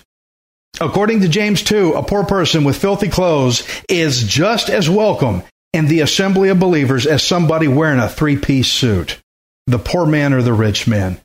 According 0.81 1.21
to 1.21 1.29
James 1.29 1.63
2, 1.63 1.95
a 1.95 2.03
poor 2.03 2.25
person 2.25 2.65
with 2.65 2.81
filthy 2.81 3.09
clothes 3.09 3.67
is 3.89 4.23
just 4.23 4.69
as 4.69 4.89
welcome 4.89 5.43
in 5.75 5.89
the 5.89 6.01
assembly 6.01 6.51
of 6.51 6.61
believers 6.61 7.05
as 7.05 7.23
somebody 7.23 7.67
wearing 7.67 7.99
a 7.99 8.09
three 8.09 8.39
piece 8.39 8.69
suit, 8.69 9.21
the 9.67 9.79
poor 9.79 10.07
man 10.07 10.33
or 10.33 10.41
the 10.41 10.53
rich 10.53 10.87
man. 10.87 11.21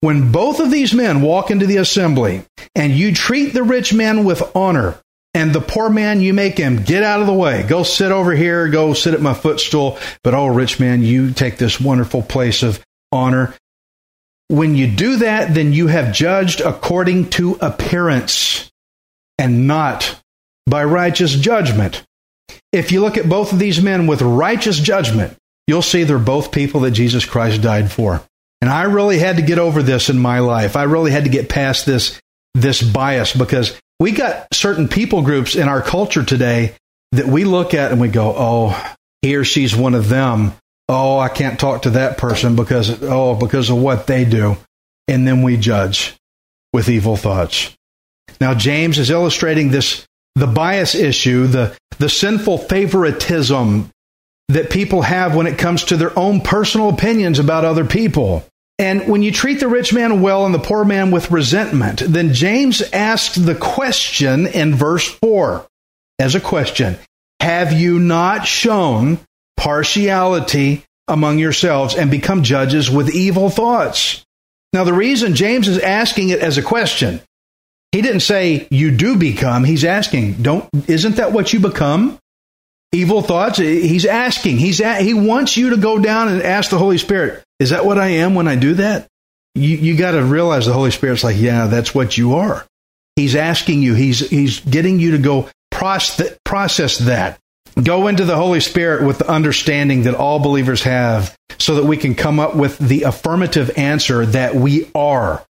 When 0.00 0.32
both 0.32 0.58
of 0.58 0.70
these 0.70 0.92
men 0.92 1.22
walk 1.22 1.50
into 1.50 1.66
the 1.66 1.78
assembly 1.78 2.42
and 2.74 2.92
you 2.92 3.14
treat 3.14 3.54
the 3.54 3.62
rich 3.62 3.94
man 3.94 4.24
with 4.24 4.54
honor, 4.54 4.98
and 5.32 5.52
the 5.52 5.60
poor 5.60 5.90
man, 5.90 6.20
you 6.20 6.32
make 6.32 6.58
him 6.58 6.84
get 6.84 7.02
out 7.02 7.20
of 7.20 7.26
the 7.26 7.32
way. 7.32 7.64
Go 7.64 7.82
sit 7.82 8.12
over 8.12 8.32
here. 8.32 8.68
Go 8.68 8.94
sit 8.94 9.14
at 9.14 9.20
my 9.20 9.34
footstool. 9.34 9.98
But 10.22 10.34
oh, 10.34 10.46
rich 10.46 10.78
man, 10.78 11.02
you 11.02 11.32
take 11.32 11.56
this 11.56 11.80
wonderful 11.80 12.22
place 12.22 12.62
of 12.62 12.84
honor. 13.10 13.52
When 14.48 14.76
you 14.76 14.86
do 14.86 15.16
that, 15.16 15.52
then 15.52 15.72
you 15.72 15.88
have 15.88 16.14
judged 16.14 16.60
according 16.60 17.30
to 17.30 17.58
appearance 17.60 18.70
and 19.36 19.66
not 19.66 20.20
by 20.66 20.84
righteous 20.84 21.34
judgment. 21.34 22.04
If 22.72 22.92
you 22.92 23.00
look 23.00 23.16
at 23.16 23.28
both 23.28 23.52
of 23.52 23.58
these 23.58 23.80
men 23.80 24.06
with 24.06 24.20
righteous 24.22 24.78
judgment, 24.78 25.36
you'll 25.66 25.82
see 25.82 26.04
they're 26.04 26.18
both 26.18 26.52
people 26.52 26.80
that 26.80 26.90
Jesus 26.90 27.24
Christ 27.24 27.62
died 27.62 27.90
for. 27.90 28.22
And 28.60 28.70
I 28.70 28.84
really 28.84 29.18
had 29.18 29.36
to 29.36 29.42
get 29.42 29.58
over 29.58 29.82
this 29.82 30.08
in 30.08 30.18
my 30.18 30.38
life. 30.38 30.74
I 30.74 30.84
really 30.84 31.10
had 31.10 31.24
to 31.24 31.30
get 31.30 31.48
past 31.48 31.86
this 31.86 32.20
this 32.54 32.80
bias 32.80 33.34
because 33.34 33.78
we 34.00 34.12
got 34.12 34.46
certain 34.52 34.88
people 34.88 35.22
groups 35.22 35.56
in 35.56 35.68
our 35.68 35.82
culture 35.82 36.24
today 36.24 36.74
that 37.12 37.26
we 37.26 37.44
look 37.44 37.74
at 37.74 37.92
and 37.92 38.00
we 38.00 38.08
go, 38.08 38.34
"Oh, 38.36 38.94
he 39.22 39.36
or 39.36 39.44
she's 39.44 39.76
one 39.76 39.94
of 39.94 40.08
them." 40.08 40.54
Oh, 40.88 41.18
I 41.18 41.28
can't 41.28 41.58
talk 41.58 41.82
to 41.82 41.90
that 41.90 42.18
person 42.18 42.56
because 42.56 43.02
oh, 43.02 43.34
because 43.34 43.70
of 43.70 43.76
what 43.78 44.06
they 44.06 44.24
do. 44.24 44.56
And 45.08 45.26
then 45.26 45.42
we 45.42 45.56
judge 45.56 46.16
with 46.72 46.88
evil 46.88 47.16
thoughts. 47.16 47.74
Now 48.40 48.54
James 48.54 48.98
is 48.98 49.10
illustrating 49.10 49.70
this 49.70 50.06
the 50.34 50.46
bias 50.46 50.94
issue, 50.94 51.46
the 51.46 51.76
the 51.98 52.08
sinful 52.08 52.58
favoritism 52.58 53.90
that 54.48 54.70
people 54.70 55.02
have 55.02 55.34
when 55.34 55.46
it 55.46 55.58
comes 55.58 55.84
to 55.84 55.96
their 55.96 56.16
own 56.18 56.40
personal 56.40 56.88
opinions 56.88 57.38
about 57.38 57.64
other 57.64 57.84
people. 57.84 58.44
And 58.78 59.06
when 59.06 59.22
you 59.22 59.30
treat 59.30 59.60
the 59.60 59.68
rich 59.68 59.92
man 59.92 60.20
well 60.20 60.44
and 60.44 60.54
the 60.54 60.58
poor 60.58 60.84
man 60.84 61.12
with 61.12 61.30
resentment, 61.30 62.00
then 62.00 62.34
James 62.34 62.82
asks 62.92 63.36
the 63.36 63.54
question 63.54 64.46
in 64.48 64.74
verse 64.74 65.08
4 65.08 65.64
as 66.18 66.34
a 66.34 66.40
question 66.40 66.98
Have 67.40 67.72
you 67.72 68.00
not 68.00 68.46
shown 68.46 69.20
partiality 69.56 70.84
among 71.06 71.38
yourselves 71.38 71.94
and 71.94 72.10
become 72.10 72.42
judges 72.42 72.90
with 72.90 73.14
evil 73.14 73.50
thoughts? 73.50 74.24
Now, 74.72 74.82
the 74.82 74.92
reason 74.92 75.36
James 75.36 75.68
is 75.68 75.78
asking 75.78 76.30
it 76.30 76.40
as 76.40 76.58
a 76.58 76.62
question, 76.62 77.20
he 77.94 78.02
didn't 78.02 78.22
say 78.22 78.66
you 78.72 78.90
do 78.90 79.16
become, 79.16 79.62
he's 79.62 79.84
asking, 79.84 80.42
don't, 80.42 80.68
isn't 80.88 81.14
that 81.16 81.30
what 81.30 81.52
you 81.52 81.60
become? 81.60 82.18
Evil 82.90 83.22
thoughts. 83.22 83.58
He's 83.58 84.04
asking. 84.04 84.58
He's 84.58 84.80
a, 84.80 84.96
he 84.96 85.14
wants 85.14 85.56
you 85.56 85.70
to 85.70 85.76
go 85.76 86.00
down 86.00 86.26
and 86.26 86.42
ask 86.42 86.70
the 86.70 86.78
Holy 86.78 86.98
Spirit. 86.98 87.44
Is 87.60 87.70
that 87.70 87.86
what 87.86 87.96
I 87.96 88.08
am 88.08 88.34
when 88.34 88.48
I 88.48 88.56
do 88.56 88.74
that? 88.74 89.06
You 89.54 89.76
you 89.76 89.96
got 89.96 90.12
to 90.12 90.24
realize 90.24 90.66
the 90.66 90.72
Holy 90.72 90.90
Spirit's 90.90 91.22
like, 91.22 91.36
yeah, 91.38 91.68
that's 91.68 91.94
what 91.94 92.18
you 92.18 92.34
are. 92.34 92.66
He's 93.14 93.36
asking 93.36 93.82
you. 93.82 93.94
He's 93.94 94.28
he's 94.28 94.58
getting 94.58 94.98
you 94.98 95.12
to 95.12 95.18
go 95.18 95.48
process 95.70 96.36
process 96.44 96.98
that. 96.98 97.38
Go 97.80 98.08
into 98.08 98.24
the 98.24 98.34
Holy 98.36 98.60
Spirit 98.60 99.06
with 99.06 99.18
the 99.18 99.30
understanding 99.30 100.02
that 100.02 100.16
all 100.16 100.40
believers 100.40 100.82
have, 100.82 101.36
so 101.58 101.76
that 101.76 101.84
we 101.84 101.96
can 101.96 102.16
come 102.16 102.40
up 102.40 102.56
with 102.56 102.76
the 102.76 103.04
affirmative 103.04 103.70
answer 103.76 104.26
that 104.26 104.56
we 104.56 104.90
are 104.96 105.44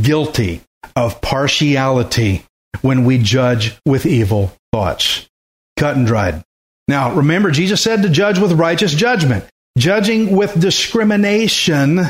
guilty 0.00 0.62
of 0.96 1.20
partiality 1.20 2.44
when 2.80 3.04
we 3.04 3.18
judge 3.18 3.78
with 3.86 4.06
evil 4.06 4.52
thoughts. 4.72 5.28
Cut 5.76 5.96
and 5.96 6.06
dried. 6.06 6.42
Now, 6.88 7.14
remember, 7.14 7.50
Jesus 7.50 7.80
said 7.80 8.02
to 8.02 8.08
judge 8.08 8.38
with 8.38 8.52
righteous 8.52 8.94
judgment. 8.94 9.44
Judging 9.78 10.36
with 10.36 10.60
discrimination 10.60 12.00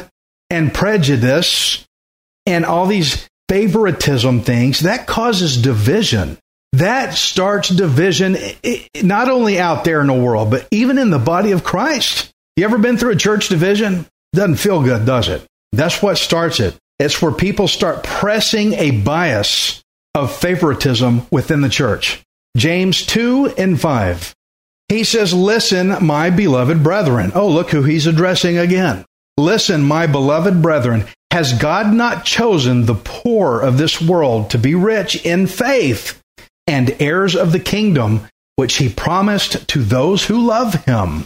and 0.50 0.74
prejudice 0.74 1.87
and 2.46 2.64
all 2.64 2.87
these 2.87 3.28
favoritism 3.48 4.40
things, 4.40 4.80
that 4.80 5.06
causes 5.06 5.61
division. 5.61 6.38
That 6.72 7.14
starts 7.14 7.68
division 7.68 8.37
not 9.02 9.28
only 9.28 9.61
out 9.61 9.85
there 9.85 10.00
in 10.00 10.06
the 10.06 10.14
world, 10.14 10.50
but 10.50 10.66
even 10.70 10.98
in 10.98 11.11
the 11.11 11.18
body 11.18 11.52
of 11.52 11.62
Christ. 11.62 12.30
You 12.56 12.64
ever 12.64 12.78
been 12.78 12.96
through 12.96 13.12
a 13.12 13.16
church 13.16 13.48
division? 13.48 14.06
Doesn't 14.32 14.56
feel 14.56 14.82
good, 14.82 15.04
does 15.06 15.28
it? 15.28 15.46
That's 15.72 16.02
what 16.02 16.18
starts 16.18 16.61
it. 16.61 16.76
It's 16.98 17.20
where 17.20 17.33
people 17.33 17.68
start 17.68 18.05
pressing 18.05 18.74
a 18.74 18.90
bias 18.90 19.83
of 20.14 20.35
favoritism 20.35 21.26
within 21.31 21.61
the 21.61 21.68
church. 21.68 22.22
James 22.57 23.07
2 23.07 23.55
and 23.57 23.81
5. 23.81 24.35
He 24.88 25.05
says, 25.05 25.33
Listen, 25.33 26.05
my 26.05 26.31
beloved 26.31 26.83
brethren. 26.83 27.33
Oh, 27.35 27.48
look 27.48 27.70
who 27.70 27.83
he's 27.83 28.07
addressing 28.07 28.59
again. 28.59 29.05
Listen, 29.38 29.83
my 29.83 30.07
beloved 30.07 30.61
brethren. 30.61 31.07
Has 31.31 31.55
God 31.55 31.94
not 31.94 32.26
chosen 32.26 32.85
the 32.85 32.94
poor 32.94 33.59
of 33.59 33.78
this 33.78 34.02
world 34.02 34.50
to 34.50 34.59
be 34.59 34.74
rich 34.74 35.24
in 35.24 35.46
faith 35.46 36.20
and 36.66 36.94
heirs 37.00 37.35
of 37.35 37.52
the 37.52 37.61
kingdom 37.61 38.28
which 38.57 38.76
he 38.76 38.90
promised 38.90 39.66
to 39.68 39.78
those 39.83 40.26
who 40.26 40.46
love 40.46 40.85
him? 40.85 41.24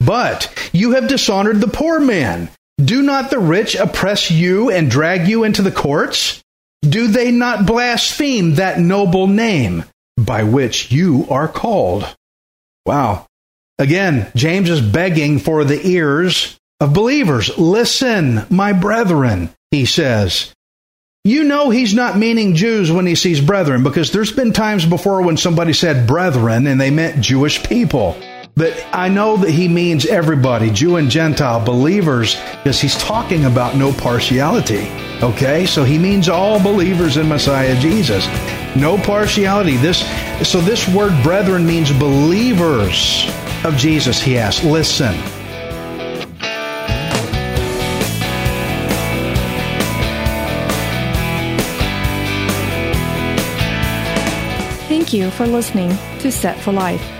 But 0.00 0.52
you 0.72 0.92
have 0.92 1.06
dishonored 1.06 1.60
the 1.60 1.68
poor 1.68 2.00
man. 2.00 2.50
Do 2.82 3.02
not 3.02 3.30
the 3.30 3.38
rich 3.38 3.74
oppress 3.74 4.30
you 4.30 4.70
and 4.70 4.90
drag 4.90 5.28
you 5.28 5.44
into 5.44 5.62
the 5.62 5.72
courts? 5.72 6.42
Do 6.82 7.08
they 7.08 7.30
not 7.30 7.66
blaspheme 7.66 8.54
that 8.54 8.78
noble 8.78 9.26
name 9.26 9.84
by 10.16 10.44
which 10.44 10.90
you 10.90 11.26
are 11.28 11.48
called? 11.48 12.06
Wow. 12.86 13.26
Again, 13.78 14.30
James 14.34 14.70
is 14.70 14.80
begging 14.80 15.38
for 15.38 15.64
the 15.64 15.86
ears 15.86 16.58
of 16.80 16.94
believers. 16.94 17.56
Listen, 17.58 18.46
my 18.48 18.72
brethren, 18.72 19.50
he 19.70 19.84
says. 19.84 20.54
You 21.24 21.44
know 21.44 21.68
he's 21.68 21.94
not 21.94 22.16
meaning 22.16 22.54
Jews 22.54 22.90
when 22.90 23.04
he 23.04 23.14
sees 23.14 23.42
brethren 23.42 23.82
because 23.82 24.10
there's 24.10 24.32
been 24.32 24.54
times 24.54 24.86
before 24.86 25.20
when 25.22 25.36
somebody 25.36 25.74
said 25.74 26.06
brethren 26.06 26.66
and 26.66 26.80
they 26.80 26.90
meant 26.90 27.20
Jewish 27.20 27.62
people. 27.62 28.16
But 28.56 28.84
I 28.92 29.08
know 29.08 29.36
that 29.38 29.50
he 29.50 29.68
means 29.68 30.06
everybody, 30.06 30.70
Jew 30.70 30.96
and 30.96 31.10
Gentile, 31.10 31.64
believers, 31.64 32.34
because 32.62 32.80
he's 32.80 32.96
talking 32.96 33.44
about 33.44 33.76
no 33.76 33.92
partiality. 33.92 34.90
Okay? 35.22 35.66
So 35.66 35.84
he 35.84 35.98
means 35.98 36.28
all 36.28 36.62
believers 36.62 37.16
in 37.16 37.28
Messiah 37.28 37.78
Jesus. 37.80 38.26
No 38.76 38.98
partiality. 38.98 39.76
This 39.76 40.00
so 40.48 40.60
this 40.60 40.88
word 40.88 41.22
brethren 41.22 41.66
means 41.66 41.92
believers 41.92 43.26
of 43.64 43.76
Jesus, 43.76 44.20
he 44.20 44.38
asks. 44.38 44.64
Listen. 44.64 45.14
Thank 54.88 55.12
you 55.12 55.30
for 55.30 55.46
listening 55.46 55.90
to 56.20 56.30
Set 56.30 56.58
for 56.60 56.72
Life. 56.72 57.19